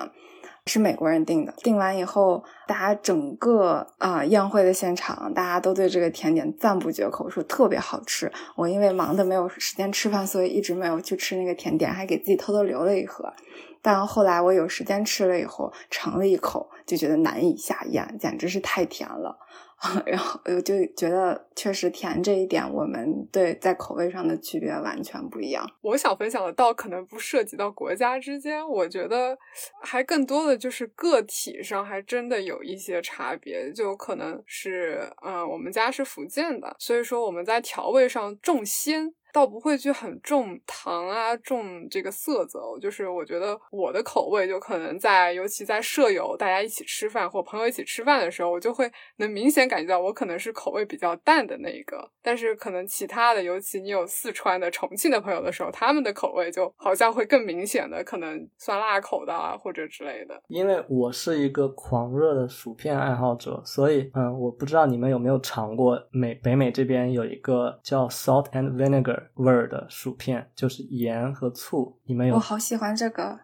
[0.66, 1.54] 是美国人订的。
[1.58, 8.32] 订完以后，大家整个啊宴会的现场，大家都对这个甜点赞不绝口，说特别好吃。
[8.56, 13.34] 我因为忙的没有时间吃饭，所以一直没有去吃那个甜点，还给自己偷偷留了一盒。
[13.82, 19.38] 但后来我有时间吃了以后，尝了一口，就觉得难以下咽，简直是太甜了。
[20.06, 25.66] 然后我就觉得，确实甜这一点，我们对在口味上的区别完全不一样。
[25.80, 29.38] 我想分享的倒可能不涉及到国家之间，我觉得
[29.82, 33.72] 还更多的就是个体上还真的有一些差别。
[33.72, 39.14] 就可能是，嗯，我们家是福建的，所以说我们在调味上重鲜。
[39.34, 42.60] 倒不会去很重糖啊，重这个色泽。
[42.82, 52.10] 就是我觉得我的口味就可能在，尤其在舍友大家一起吃饭或朋友一起吃饭的时候，我就会能明显感觉到我可能是口味比较淡的那一个。
[52.22, 60.40] 但是可能其他的，尤其你有四川的、重庆的朋友的时候，他们的口味就好像会更明显的，可能酸辣口的啊或者之类的。
[60.48, 72.00] 因为我是一个狂热的薯片爱好者，所以嗯，我不知道你们有没有尝过美北美这边有一个叫 salt and vinegar 味儿的薯片，就是盐和醋。
[72.06, 72.36] 你们有？
[72.36, 73.40] 我好喜欢这个，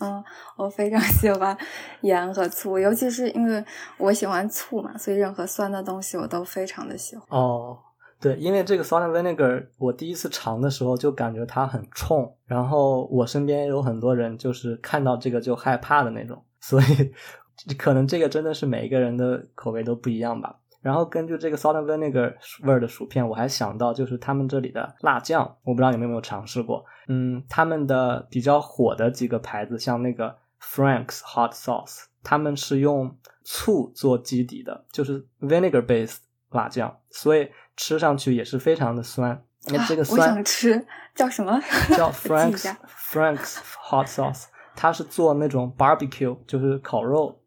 [0.00, 0.22] 嗯，
[0.56, 1.56] 我非常喜欢
[2.02, 3.64] 盐和醋，尤其是因为
[3.98, 7.26] 我喜欢醋嘛，所以任何酸的东西我都非常的喜欢。
[7.30, 7.78] 哦，
[8.20, 17.12] 对，因为这个 salt and vinegar，我第一次尝的时候就感觉它很冲，然后我身边有很多人就是看到这个就害怕的那种，所以
[17.78, 20.58] 可能这个真的是每一个人的口味都不一样吧。
[20.84, 26.84] 然后根据这个 salt and vinegar 味儿的薯片，我还想到就是他们这里的辣酱，我不知道你们有没有尝试过。
[27.08, 36.18] 嗯，他们的比较火的几个牌子，像那个 Frank's Hot Sauce，他们是用醋做基底的，就是 vinegar based
[36.50, 39.42] 辣酱，所以吃上去也是非常的酸。
[39.68, 41.58] 那这个酸，我想吃叫什么？
[41.96, 42.76] 叫 Frank's
[43.10, 43.56] Frank's
[43.88, 44.44] Hot Sauce，
[44.76, 47.40] 它是做那种 barbecue，就是烤肉。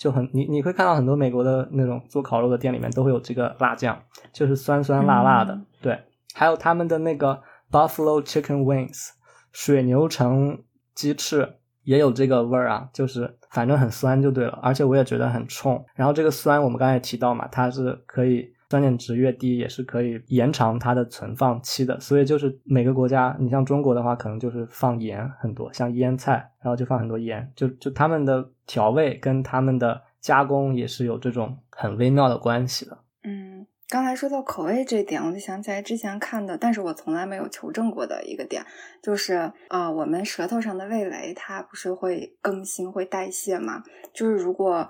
[0.00, 4.00] 就很你你会看到很多美国的那种做烤肉的店里面都会有这个辣酱，
[4.32, 5.60] 就是酸酸辣辣的。
[5.82, 6.00] 对，
[6.32, 9.10] 还有他们的那个 Buffalo Chicken Wings
[9.52, 10.62] 水牛城
[10.94, 15.84] 鸡翅也有这个味儿啊，就是反正很酸就对了，而且我也觉得很冲。
[15.94, 18.54] 然后这个酸我们刚才也提到嘛，它是可以。
[18.70, 21.98] 酸碱值越低，也是可以延长它的存放期的。
[21.98, 32.98] 所以就是每个国家，你像中国的话，可能就是放盐很多，像腌菜，然后就放很多盐，就就他们的调味跟他们的加工也是有这种很微妙的关系的。
[33.24, 38.64] 嗯，刚才说到口味这点，我就想起来之前看的，但是我从来没有求证过的一个点，
[39.02, 43.82] 就是呃，我们舌头上的味蕾它不是会更新、会代谢嘛？
[44.12, 44.88] 就是如果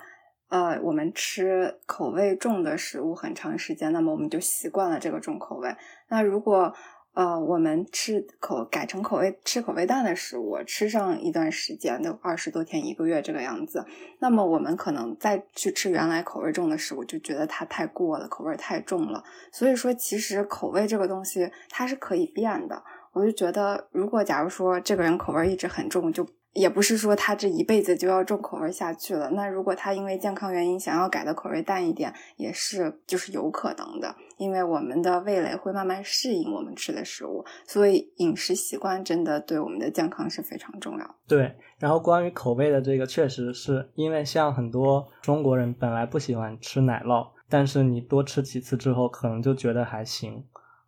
[0.50, 5.74] 呃，我们吃口味重的食物很长时间，那么我们就习惯了这个重口味。
[6.08, 6.74] 那如果
[7.12, 13.84] 呃我们吃口改成口味吃口味淡的食物，吃上一段时间，都二十多天一个月这个样子，
[14.20, 19.24] 那么我们可能再去吃原来口味重的食物，就觉得它太过了，口味太重了。
[19.52, 22.82] 所以说，其实口味这个东西它是可以变的。
[23.12, 26.26] 我就觉得，如果假如说这个人口味一直很重，就。
[26.52, 29.30] 也不是说他这一辈子就要重口味下去了。
[29.30, 34.14] 那如果他因为健康原因想要改的口味淡一点，也是就是有可能的。
[34.36, 41.14] 因为我们的味蕾会慢慢适应我们吃的食物，所以饮食习惯真的对我们的健康是非常重要。
[41.28, 50.42] 对，然后关于口味的这个，确实是因为像很多中国人本来不喜欢吃奶酪，但是你多吃几次之后，可能就觉得还行。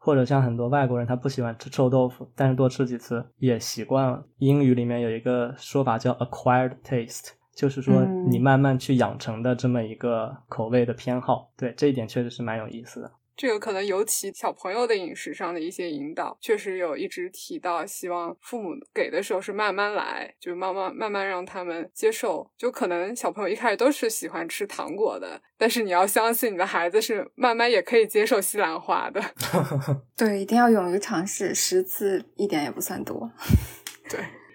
[0.04, 4.20] 或者像很多外国人，他不喜欢吃臭豆腐，但是多吃几次也习惯了。
[4.38, 11.52] 英语里面有一个说法叫 acquired taste，就是说你慢慢去养成的这么一个口味的偏好。
[11.56, 13.12] 对这一点确实是蛮有意思的。
[13.36, 22.50] 这个可能尤其小朋友的饮食上的一些引导，确实有一直提到，希望父母给的时候是慢慢来，就慢慢慢慢让他们接受。
[22.56, 29.22] 就可能小朋友一开始都是喜欢吃糖果的，但是你要相信你的孩子是慢慢也可以接受西兰花的。
[30.16, 33.30] 对，一定要勇于尝试，十次一点也不算多。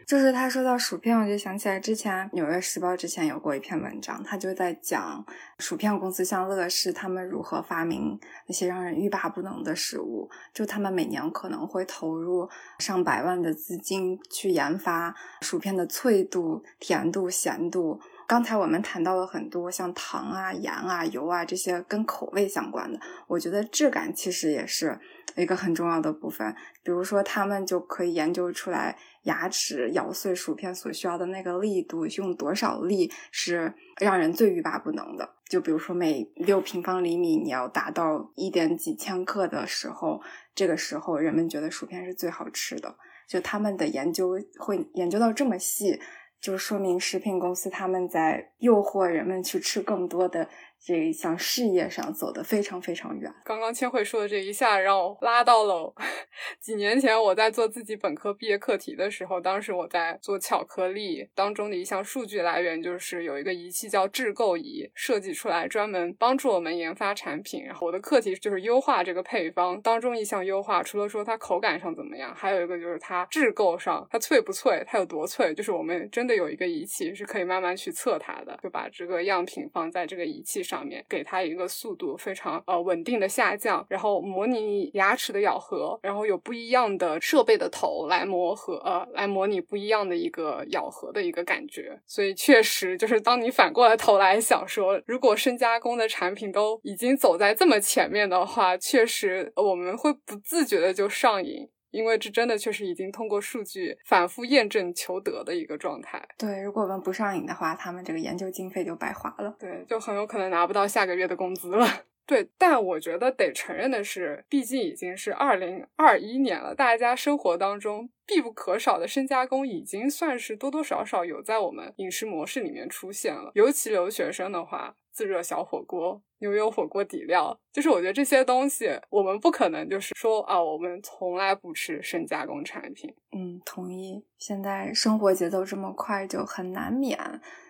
[0.07, 5.25] 就是他说到薯片，我就想起来之前《纽约时报》之前有过一篇文章，他就在讲
[5.59, 10.29] 薯片公司像乐事他们如何发明那些让人欲罢不能的食物。
[10.53, 17.99] 就他们每年可能会投入上百万的资金去研发薯片的脆度、甜度、咸度。
[18.25, 24.97] 刚才我们谈到了很多像糖啊、盐啊、油啊这些跟口味相关的，我觉得质感其实也是
[25.41, 26.55] 一个很重要的部分。
[26.83, 28.97] 比如说，他们就可以研究出来。
[29.23, 35.29] 牙齿咬碎薯片所需要的那个力度，用多少力是让人最欲罢不能的？
[35.49, 40.21] 就比如说，每六平方厘米你要达到一点几千克的时候，
[40.55, 42.95] 这个时候人们觉得薯片是最好吃的。
[43.27, 45.99] 就他们的研究会研究到这么细，
[46.39, 50.47] 就说明食品公司他们在诱惑人们去吃更多的。
[50.85, 53.33] 这一项事业上走得非常非常远。
[53.45, 55.93] 刚刚千惠说的这一下，让我拉到了
[56.61, 59.37] 几年前我在做自己本科毕业课题的时候。
[59.47, 67.63] 当时我在做巧克力当中的一项数据来源，就是有一个仪器叫制构仪，设计出来专门帮助我们研发产品。
[67.63, 91.99] 然后我的课题就是优化这个配方当中一项优化，除了说它口感上怎么样，还有一个就是它制构上它脆不脆，它有多脆，就是我们真的有一个仪器是可以慢慢去测它的，就把这个样品放在这个仪器上上面，给它一个速度非常呃稳定的下降，然后模拟牙齿的咬合，然后有不一样的设备的头来磨合，呃，来模拟不一样的一个咬合的一个感觉。
[92.05, 101.67] 所以确实就是当你反过来头来想说，如果深加工的产品都已经走在这么前面的话，确实我们会不自觉的就上瘾。
[101.97, 106.23] 因为这真的确实已经通过数据反复验证求得的一个状态。
[106.37, 109.55] 对，如果我们不上瘾的话，他们这个研究经费就白花了。
[109.57, 111.87] 对，就很有可能拿不到下个月的工资了。
[112.27, 123.51] 对，但我觉得得承认的是，毕竟已经是二零二一年了，大家生活当中必不可少的深加工已经算是多多少少有在我们饮食模式里面出现了。
[123.55, 124.95] 尤其留学生的话。
[125.17, 133.13] 自热小火锅、牛油火锅底料，就是我觉得这些东西，我们不可能就是说啊，我们从来不吃深加工产品。
[133.31, 134.23] 嗯，同意。
[134.37, 137.19] 现在生活节奏这么快，就很难免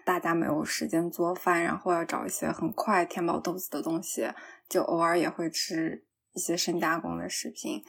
[0.04, 4.28] 大家没有时间做饭，然后要找一些很快填饱肚子的东西，
[4.68, 6.04] 就偶尔也会吃
[6.34, 7.82] 一些深加工的食品，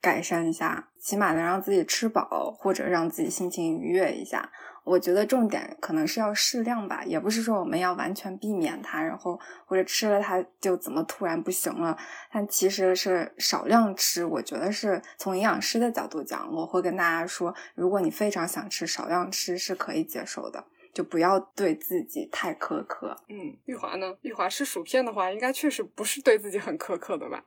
[0.00, 4.50] 改善一下，起码能让自己吃饱，或者让自己心情愉悦一下。
[4.86, 11.98] 我觉得重点可能是要适量吧，也不是说我们要完全避免它，然后或者吃了它就怎么突然不行了。
[12.32, 20.64] 但其实是少量吃，我觉得是从营养师的角度讲，我会跟大家说，如果你非常想吃，少量吃是可以接受的，
[20.94, 23.16] 就不要对自己太苛刻。
[23.28, 24.14] 嗯，玉华呢？
[24.22, 27.42] 玉华吃薯片的话，应该确实不是对自己很苛刻的吧？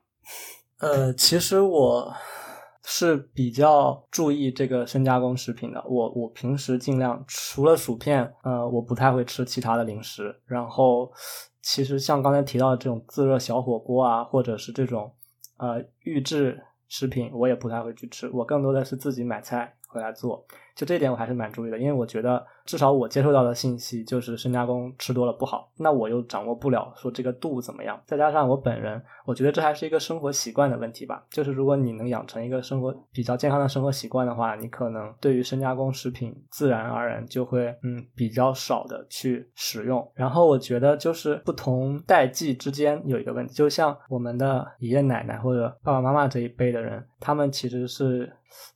[0.80, 2.14] 呃，其实我。
[2.84, 5.84] 是比较注意这个深加工食品的。
[5.88, 10.36] 我我平时尽量除了薯片，呃，我不太会吃其他的零食。
[10.46, 11.12] 然后，
[11.62, 15.14] 其实像刚才提到的这种自热小火锅啊，或者是这种
[15.58, 18.30] 呃预制食品，我也不太会去吃。
[18.32, 20.46] 我更多的是自己买菜回来做。
[20.80, 28.02] 就这点我还是蛮注意的，因为我觉得至少我接受到的信息就是深加工吃多了不好，那我又掌握不了说这个度怎么样。
[28.06, 31.22] 再加上我本人，我觉得这还是一个生活习惯的问题吧。
[31.32, 40.10] 就是如果你能养成一个生活比较健康的生活习惯的话，你可能对于深加工食品自然而然就会嗯比较少的去使用。
[40.16, 48.32] 然后我觉得就是不同代际之间有一个问题，就像我们的爷爷奶奶或者爸爸妈妈这一辈的人，他们其实是。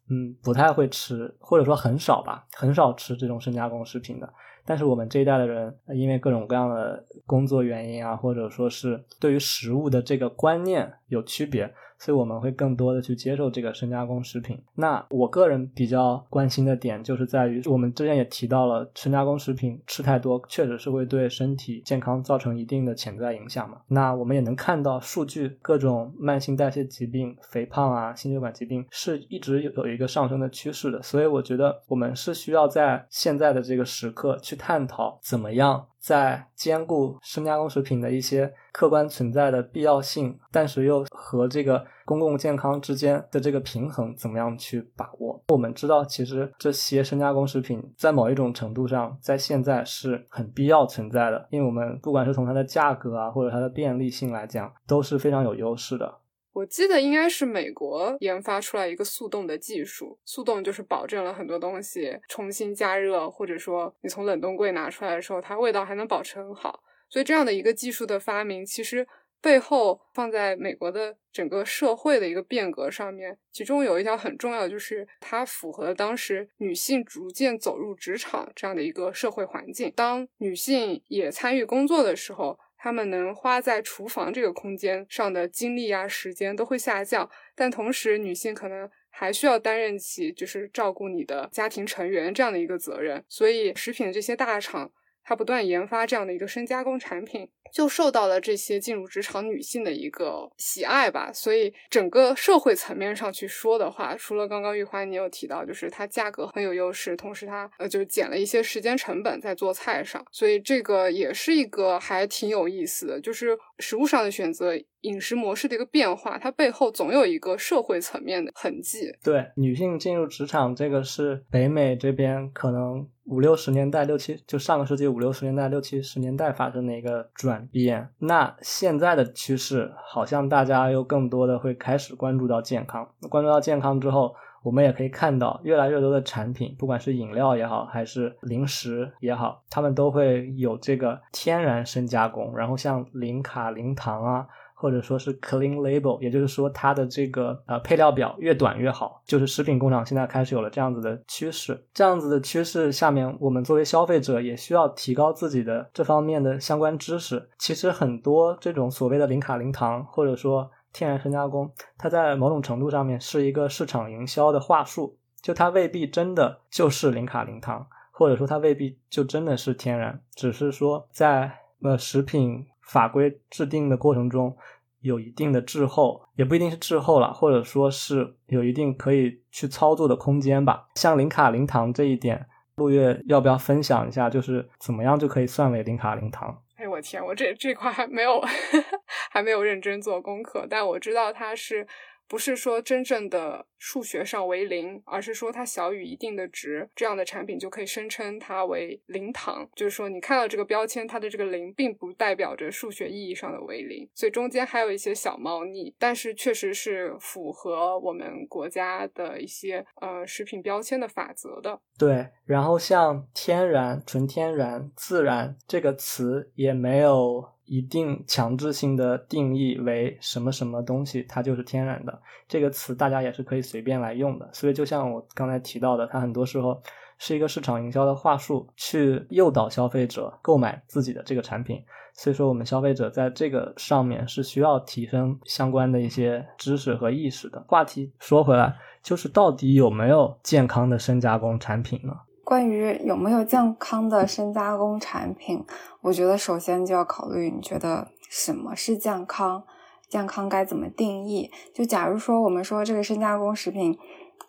[0.09, 4.33] 嗯，不太会吃，或者说很很少吧，很少吃这种深加工食品的。
[4.65, 11.71] 但是我们这一代的人，因为各种各样的工作原因啊，或者说是对于食物的这个观念有区别。
[12.03, 14.61] 所以我们会更多的去接受这个深加工食品。
[14.75, 23.77] 那我个人比较关心的点就是在于，我们之前也提到了，深加工食品吃太多，确实是会对身体健康造成一定的潜在影响嘛。
[23.87, 31.01] 那我们也能看到数据，各种慢性代谢疾病、肥胖啊、心血管疾病是一直有有一个上升的趋势的。
[31.01, 35.85] 所以我觉得我们是需要在现在的这个时刻去探讨怎么样。
[36.03, 45.41] 在兼顾深加工食品的一些客观存在的必要性，但是又和这个公共健康之间的这个平衡怎么样去把握？
[45.47, 56.19] 我们知道，其实这些深加工食品在某一种程度上，在现在是很必要存在的，因为我们不管是从它的价格啊，或者它的便利性来讲，都是非常有优势的。
[56.53, 66.83] 我记得应该是美国研发出来一个速冻的技术，速冻就是保证了很多东西重新加热，或者说你从冷冻柜拿出来的时候，它味道还能保持很好。
[67.09, 69.07] 所以这样的一个技术的发明，其实
[69.41, 79.91] 背后放在美国的整个社会的一个变革上面，其中有一条很重要的就是它符合当时女性逐渐走入职场这样的一个社会环境。
[79.95, 82.59] 当女性也参与工作的时候。
[82.83, 94.91] 他们能花在厨房这个空间上的精力啊、时间都会下降，但同时女性可能还需要担任起就是照顾你的家庭成员这样的一个责任，所以食品这些大厂。
[95.23, 101.31] 它不断研发这样的一个深加工产品，就受到了这些进入职场女性的一个喜爱吧。
[101.33, 114.73] 所以整个社会层面上去说的话，除了刚刚玉华你有提到，就是它价格很有优势，同时它呃就减了一些时间成本在做菜上，所以这个也是一个还挺有意思的，就是食物上的选择。
[115.03, 119.13] 饮食模式的一个变化，它背后总有一个社会层面的痕迹。
[119.21, 128.09] 对，女性进入职场，这个是北美这边可能五六十年代、六七就上个世纪五六十年代、六七十年代发生的一个转变。
[128.19, 133.07] 那现在的趋势，好像大家又更多的会开始关注到健康。
[133.29, 144.47] 关注到健康之后，我们也可以看到越来越多的产品，不管是饮料也好，还是零食也好，他们都会有这个天然深加工，然后像零卡、零糖啊。
[144.83, 149.23] 或者说是 clean label，也就是说它的这个呃配料表越短越好。
[149.25, 157.47] 就是食品工厂现在开始有了这样子的趋势，这样子的趋势下面，我们作为消费者也需要提高自己的这方面的相关知识。
[157.57, 171.49] 其实很多这种所谓的零卡零糖，或者说天然深加工，它在某种程度上面是一个市场营销的话术，就它未必真的就是零卡零糖，或者说它未必就真的是天然，只是说在
[171.81, 174.55] 呃食品法规制定的过程中
[175.01, 180.87] 有一定的滞后，也不一定是滞后了，或者说是有一定可以去操作的空间吧。
[180.95, 186.61] 像零卡零糖这一点，陆月要不要分享一下，就是怎么样就可以算为零卡零糖？
[186.75, 188.41] 哎，我天，我这这块还没有
[189.31, 191.87] 还没有认真做功课，但我知道它是。
[192.33, 199.69] 不是说真正的数学上为零，而是说它小于一定的值，这样的产品就可以声称它为零糖。
[199.75, 211.79] 就是说，你看到这个标签，它的这个零并不代表着数学意义上的为零，所以中间还有一些小猫腻，但是确实是符合我们国家的一些呃食品标签的法则的。
[211.99, 217.52] 对，然后像天然、纯天然、自然这个词也没有。
[217.65, 222.21] 一定强制性的定义为什么什么东西，它就是天然的。
[222.47, 224.49] 这个词大家也是可以随便来用的。
[224.53, 226.81] 所以就像我刚才提到的，它很多时候
[227.17, 231.81] 是一个市场营销的话术，去诱导消费者购买自己的这个产品。
[232.15, 237.59] 所以说，我们消费者在这个上面是需要提升相关的一些知识和意识的。
[237.67, 242.13] 话题说回来，就是到底有没有健康的深加工产品呢？
[242.43, 245.63] 关于有没有健康的深加工产品，
[246.01, 249.63] 我觉得首先就要考虑你觉得什么是健康，
[250.09, 251.49] 健康该怎么定义？
[251.73, 253.97] 就假如说我们说这个深加工食品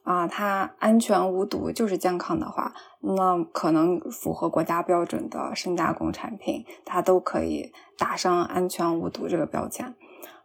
[0.03, 9.95] 啊，它安全无毒就是健康的话，那可能符合国家标准的深加工产品，它都可以打上安全无毒这个标签。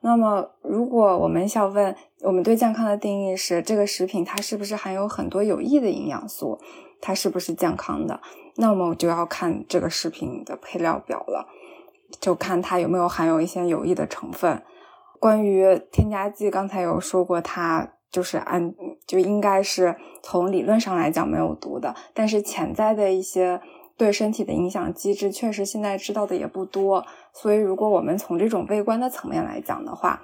[0.02, 6.60] 那么，如果我们想问，我们对健康的定义是这个食品它是不是含有很多有益的营养素？
[7.02, 8.20] 它是不是健康的？
[8.56, 11.48] 那么就要看这个食品的配料表了，
[12.20, 14.62] 就看它有没有含有一些有益的成分。
[15.20, 18.74] 关于添加剂，刚才有说过，它就是按
[19.06, 23.62] 就应该是从理论上来讲没有毒的，但是潜在的一些
[23.98, 27.06] 对身体的影响机制，确实现在知道的也不多。
[27.34, 30.22] 所以，如果我们从这种微观的层面来讲的话，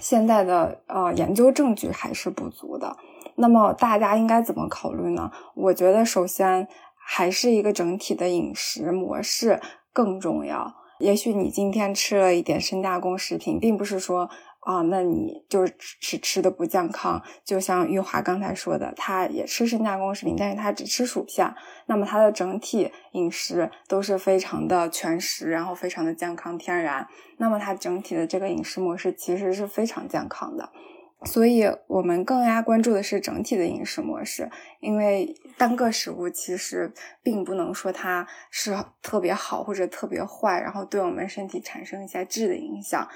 [0.00, 2.96] 现在的呃研究证据还是不足的。
[3.36, 5.30] 那么大家应该怎么考虑呢？
[5.54, 9.60] 我觉得首先还是一个整体的饮食模式
[9.92, 10.74] 更重要。
[10.98, 14.30] 也许你今天吃了一点深加工食品，并不是说
[14.60, 17.20] 啊，那你就是吃吃的不健康。
[17.44, 21.52] 就像玉华刚才说的，他也吃深加工食品，但是他只吃薯片，
[21.86, 27.08] 那么他的整体饮食都是非常的全食，然后非常的健康天然。
[27.38, 30.70] 那么他整体的这个饮食模式其实是非常健康的。
[31.24, 34.50] 所以我们更加关注的是整体的饮食模式，
[34.80, 36.92] 因为单个食物其实
[37.22, 43.08] 并不能说它是特别好或者特别坏，然后对我们身体产生一些质的影响。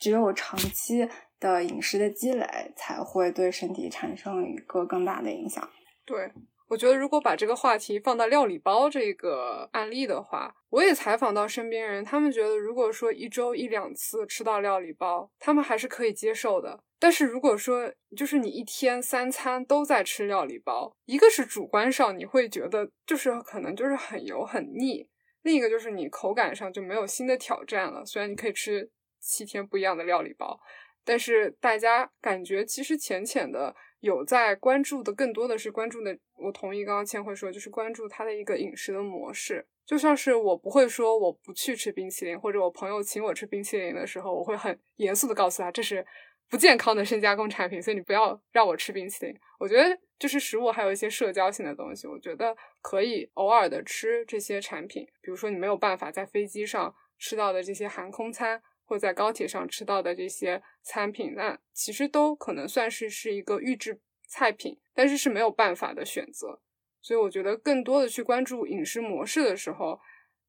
[0.00, 1.08] 只有长期
[1.40, 2.46] 的饮食的积累，
[2.76, 5.68] 才会对身体产生一个更大的影响。
[6.04, 6.30] 对。
[6.68, 16.80] 我觉得，如果把这个话题放到料理包这个案例的话，我也采访到身边人，他们觉得，如果说一周一两次吃到料理包，他们还是可以接受的。
[16.98, 25.08] 但是如果说就是你一天三餐都在吃料理包，一个是主观上你会觉得就是可能就是很油很腻，
[25.42, 28.04] 另一个就是你口感上就没有新的挑战了。
[28.04, 28.90] 虽然你可以吃
[29.20, 30.60] 七天不一样的料理包，
[31.04, 33.74] 但是大家感觉其实浅浅的。
[34.00, 39.66] 有在关注的更多的是关注的，我同意刚刚千惠说，就是关注他的一个饮食的模式。
[39.84, 46.06] 就像是我不会说我不去吃冰淇淋，或者我朋友请我吃冰淇淋的时候，我会很严肃的告诉他这是
[46.48, 49.34] 不健康的深加工产品，所以你不要让我吃冰淇淋。
[49.58, 58.62] 我觉得就是食物还有一些社交性的东西，我觉得可以偶尔的吃这些产品，比如说你没有办法在飞机上吃到的这些航空餐。
[58.90, 66.62] 或在高铁上吃到的这些餐品，那其实都可能算是是一个预制菜品，但是是没有办法的选择。
[67.02, 70.00] 所以我觉得更多的去关注饮食模式的时候，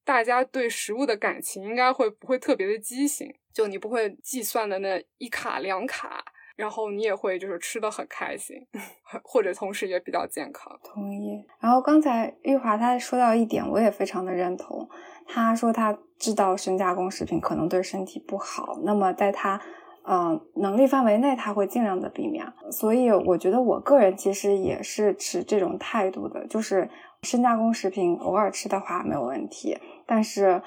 [0.04, 3.34] 大家对食物的感情应该会不会特别的畸形？
[3.54, 6.24] 就你不会计算的那一卡两卡，
[6.56, 8.56] 然后你也会就是吃的很开心，
[9.24, 10.80] 或者同时也比较健康。
[10.84, 11.46] 同意。
[11.60, 14.88] 然后刚才玉华他说到一点，我也非常的认同。
[15.28, 19.62] 他说他知道深加工食品可能对身体不好，那么在他
[20.04, 22.46] 呃能力范围内，他会尽量的避免。
[22.72, 26.90] 所以我觉得我个人其实也是持这种态度的，就是
[27.24, 30.62] 深加工食品偶尔吃的话没有问题，但是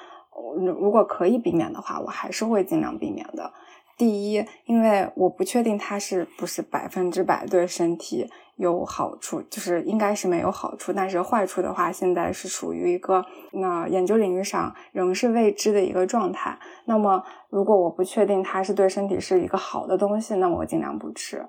[0.55, 3.51] 如果可以避免的话，我还是会尽量避免的。
[3.97, 10.91] 第一，因为我不确定它是不是百分之百对身体有好处，就是应该是没有好处。
[10.91, 16.57] 但是坏处的话，现在是属于一个那研究领域上仍是未知的一个状态。
[16.85, 21.45] 那么，如果我不确定它是对身体是一个好的东西，那么我尽量不吃。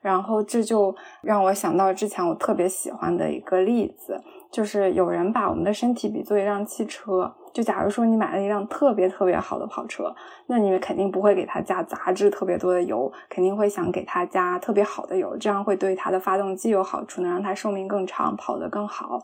[0.00, 7.34] 然后这就让我想到之前我特别喜欢的一个例子，就是有人把我们的身体比作一辆汽车。
[7.52, 10.14] 就假如说你买了一辆特别特别好的跑车，
[10.46, 19.20] 那你们肯定不会给它加杂质特别多的油，肯定会想给它加特别好的油，这样会对它的发动机有好处，能让它寿命更长，跑得更好。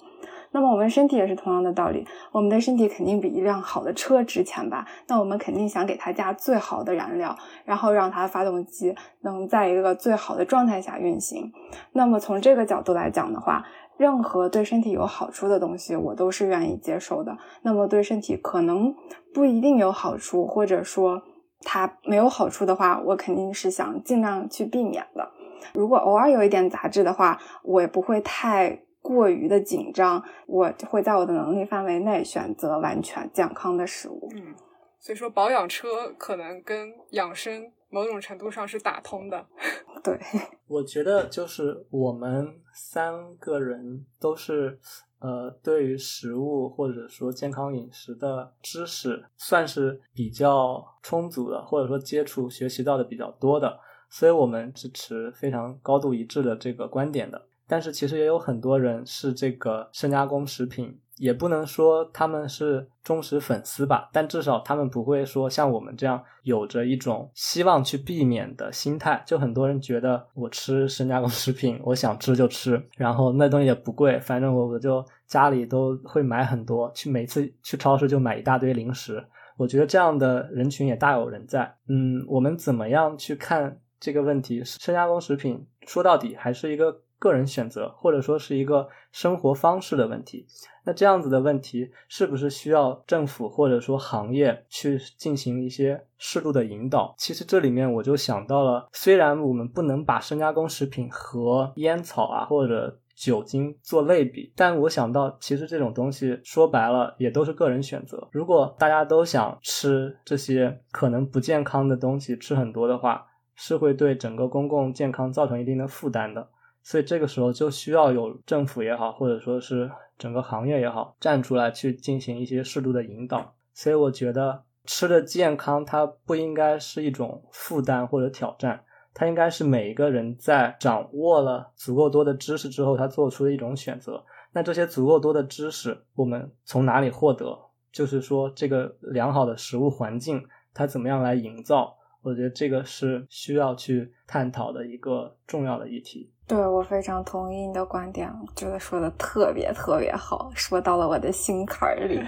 [0.50, 4.86] 那么我们身体也是同样的道理，我们的身体肯定比一辆好的车值钱吧？
[5.08, 11.52] 那我们肯定想给它加最好的燃料，然后让它发动机能在一个最好的状态下运行。
[11.92, 13.64] 那么从这个角度来讲的话，
[13.96, 17.36] 任何对身体有好处的东西，我都是愿意接受的。
[17.62, 18.94] 那么对身体可能
[19.32, 21.22] 不一定有好处，或者说
[21.60, 25.30] 它没有好处的话，我肯定是想尽量去避免的。
[25.72, 34.28] 如果偶尔有一点杂质的话，我也不会太过于的紧张，我会在我的能力范围内选择完全健康的食物。
[34.34, 34.54] 嗯，
[34.98, 37.70] 所以说保养车可能跟养生。
[37.94, 39.46] 某种程度上是打通的，
[40.02, 40.18] 对。
[40.66, 44.76] 我觉得就是我们三个人都是，
[45.20, 53.78] 呃，对于食物或者说健康饮食的知识算是比较充足的，或者说接触学习到的比较多的，
[54.10, 57.46] 所以我们支持非常高度一致的这个观点的。
[57.66, 60.98] 但是其实也有很多人是这个深加工食品。
[61.16, 69.22] 也不能说他们是忠实粉丝吧，但至少他们不会说像我们这样有着一种希望去避免的心态。
[69.24, 79.24] 就很多人觉得我吃深加工食品，我想吃就吃，然后那东西也不贵，反正我我就家里都会买很多，去每次去超市就买一大堆零食。
[79.56, 81.76] 我觉得这样的人群也大有人在。
[81.86, 84.64] 嗯，我们怎么样去看这个问题？
[84.64, 87.02] 深加工食品说到底还是一个。
[87.24, 90.46] 个人选择，或者说是一个生活方式的问题。
[90.84, 97.14] 那这样子的问题，是不是需要政府或者说行业去进行一些适度的引导？
[97.16, 108.28] 其实这里面我就想到了，虽然我们不能把深加工食品和烟草啊或者酒精做类比，但我想到，其实这种东西说白了也都是个人选择。
[108.30, 116.50] 如果大家都想吃这些可能不健康的东西，吃很多的话，是会对整个公共健康造成一定的负担的。
[116.84, 123.54] 所以这个时候就需要有政府也好，或者说是整个行业也好，站出来去进行一些适度的引导。
[123.72, 134.22] 所以我觉得吃的健康，它不应该是一种负担或者挑战，它应该是每一个人在掌握了足够多的知识之后，他做出的一种选择。
[134.52, 137.58] 那这些足够多的知识，我们从哪里获得？
[137.90, 141.96] 就是说，这个良好的食物环境，它怎么样来营造？
[142.24, 146.32] 我觉得这个是需要去探讨的一个重要的议题。
[146.46, 152.18] 对我非常同意你的观点，觉得说的特别特别好，说到了我的心坎儿里。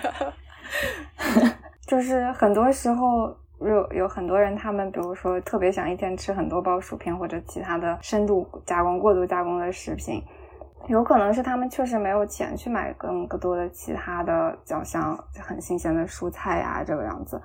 [1.88, 10.22] 就是很多时候有有很多人，他们比如说特别想一天吃很多包薯片或者其他的深度加工、过度加工的食品，
[10.88, 17.40] 有可能是他们确实没有钱去买更多的其他的，就像很新鲜的蔬菜呀这个样子，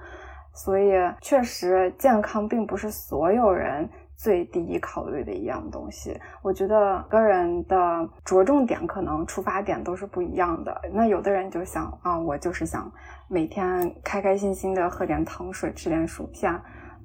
[0.53, 0.91] 所以
[1.21, 3.89] 确实健康并不是所有人。
[4.17, 10.79] 最第一考虑的一样东西，我觉得个人的着重点可能出发点都是不一样的。
[10.93, 12.91] 那有的人就想啊，我就是想
[13.27, 16.53] 每天开开心心的喝点糖水，吃点薯片，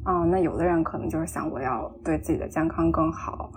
[0.05, 3.51] 啊，那有的人可能就是想我要对自己的健康更好。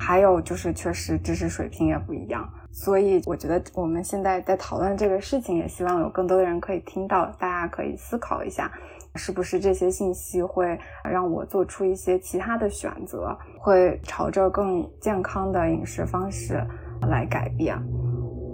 [0.00, 8.68] 还有就是确实知识水平也不一样，所以我觉得我们现在在讨论这个事情，也希望有更多的人可以听到，大家可以思考一下。
[9.16, 16.62] 是不是这些信息会让我做出一些其他的选择，会朝着更健康的饮食方式
[17.08, 17.76] 来改变？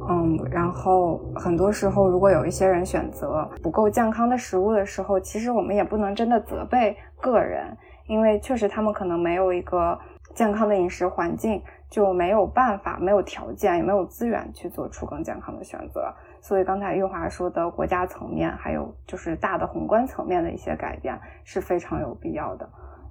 [0.08, 7.76] 嗯，然后很多时候，如果有一些人选择不够健康的食物的时候，其实我们也不能真的责备个人，
[8.08, 9.96] 因为确实他们可能没有一个
[10.34, 16.10] 健康的饮食环境，就没有办法、没有条件、也没有资源去做出更健康的选择。
[16.40, 22.66] 所以刚才玉华说的国家层面，还有就是大的宏观层面的一些改变是非常有必要的。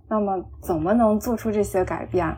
[0.10, 2.36] 那么怎么能做出这些改变？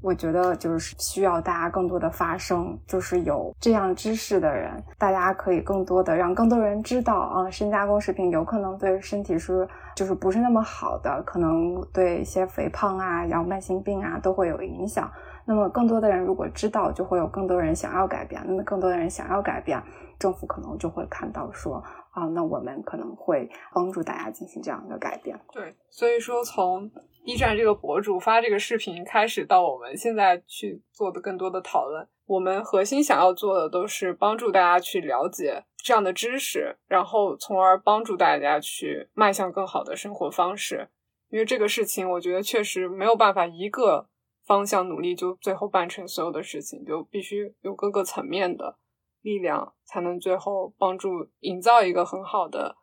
[0.00, 9.66] 我觉得就是需要大家更多的发声，就是有这样知识的人，大家可以更多的让更多人知道啊，深加工食品有可能对身体是
[9.96, 15.10] 就是不是那么好的，可能对一些肥胖啊、然后慢性病啊都会有影响。
[15.48, 18.40] 那么更多的人如果知道，就会有更多人想要改变。
[18.46, 19.82] 那么更多的人想要改变。
[20.18, 21.76] 政府可能就会看到说
[22.10, 25.40] 啊，那我们可能会帮助大家进行这样的改变。
[25.52, 26.90] 对，所以说从
[27.24, 40.88] B 站这个博主发这个视频开始，到我们现在去做的更多的讨论，我们核心想要做的都是帮助大家去了解这样的知识，然后从而帮助大家去迈向更好的生活方式。
[41.30, 44.08] 因为这个事情，我觉得确实没有办法一个
[44.48, 48.78] 方向努力就最后办成所有的事情，就必须有各个层面的
[49.20, 52.74] 力量，才能最后帮助营造一个很好的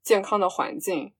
[0.00, 1.12] 健康的环境。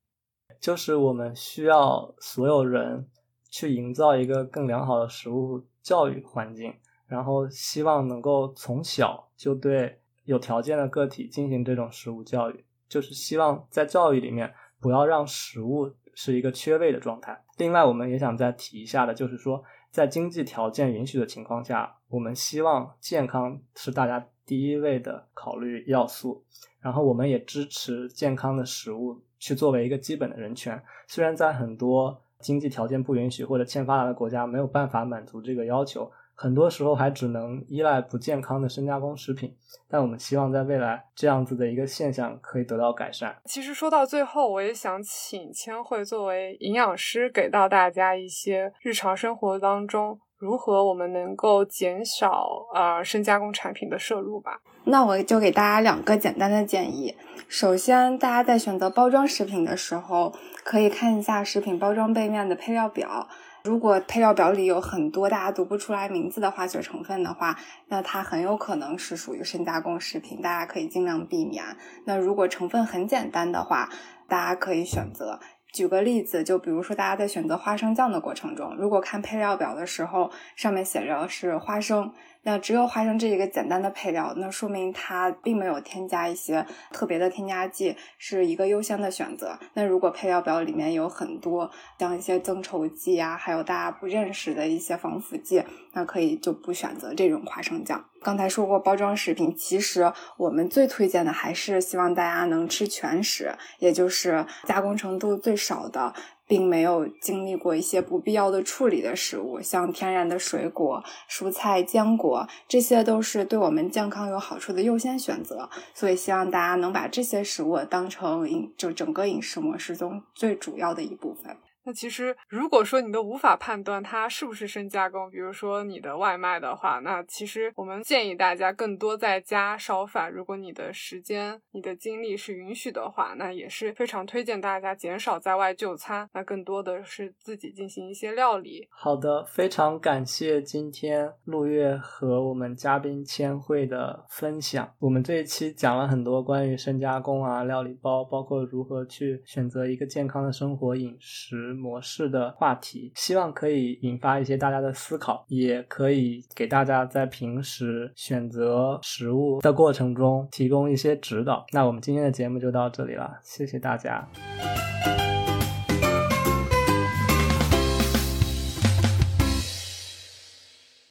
[0.61, 3.11] 就是我们需要所有人
[3.51, 6.73] 去营造一个更良好的食物教育环境，
[7.09, 15.93] 然后希望能够从小就对有条件的个体进行这种食物教育，就是希望在教育里面不要让食物。
[16.21, 17.45] 是一个缺位的状态。
[17.59, 26.45] 另外，我们也想再提一下的，就是说，在经济条件允许的情况下，我们希望健康是大家第一位的考虑要素。
[26.81, 30.81] 然后，我们也支持健康的食物去作为一个基本的人权。
[31.07, 36.11] 虽然在很多经济条件不允许或者欠发达的国家没有办法满足这个要求。
[36.41, 39.53] 很多时候还只能依赖不健康的深加工食品，
[39.91, 43.35] 但我们希望在未来这样子的一个现象可以得到改善。
[43.47, 54.61] 其实说到最后，我也想请千惠作为营养师，给到大家一些日常生活当中如何我们能够减少呃深加工产品的摄入吧。
[54.85, 57.17] 那我就给大家两个简单的建议。
[57.49, 60.33] 首先，大家在选择包装食品的时候，
[60.63, 63.27] 可以看一下食品包装背面的配料表。
[63.69, 67.55] 如果配料表里有很多大家读不出来名字的化学成分的话，
[67.89, 71.63] 那它很有可能是属于深加工食品，大家可以尽量避免。
[72.07, 73.91] 那如果成分很简单的话，
[74.27, 75.39] 大家可以选择。
[75.71, 82.11] 举个例子，就比如说大家在选择花生酱的过程中，如果看配料表的时候，上面写着是花生。
[82.43, 89.59] 那只有花生这一个简单的配料，那说明它并没有添加一些特别的添加剂，是一个优先的选择。
[89.75, 95.63] 那如果配料表里面有很多像一些增稠剂啊，还有大家不认识的一些防腐剂，
[95.93, 98.05] 那可以就不选择这种花生酱。
[98.23, 106.15] 刚才说过包装食品，其实我们最推荐的还是希望大家能吃全食，也就是加工程度最少的。
[106.49, 115.69] 并没有经历过一些不必要的处理的食物，像天然的水果、蔬菜、坚果，这些都是对我们健康有好处的优先选择。
[115.95, 121.57] 所以，希望大家能把这些食物当成饮就整个饮食模式中最主要的一部分。
[121.89, 130.31] 那其实，如果说你都无法判断它是不是深加工，比如说你的外卖的话，那其实我们建议大家更多在家烧饭。
[130.31, 138.87] 如果你的时间、你的精力是允许的话，那也是非常推荐大家减少在外就餐，那更多的是自己进行一些料理。
[138.91, 144.93] 好的，非常感谢今天陆月和我们嘉宾千惠的分享。
[144.99, 151.78] 我们这一期讲了很多关于深加工啊、料理包，包括如何去选择一个健康的生活饮食。
[151.79, 161.65] 模式的话题，希望可以引发一些大家的思考，也可以给大家在平时选择食物的过程中提供一些指导。
[161.73, 164.29] 那我们今天的节目就到这里了，谢谢大家。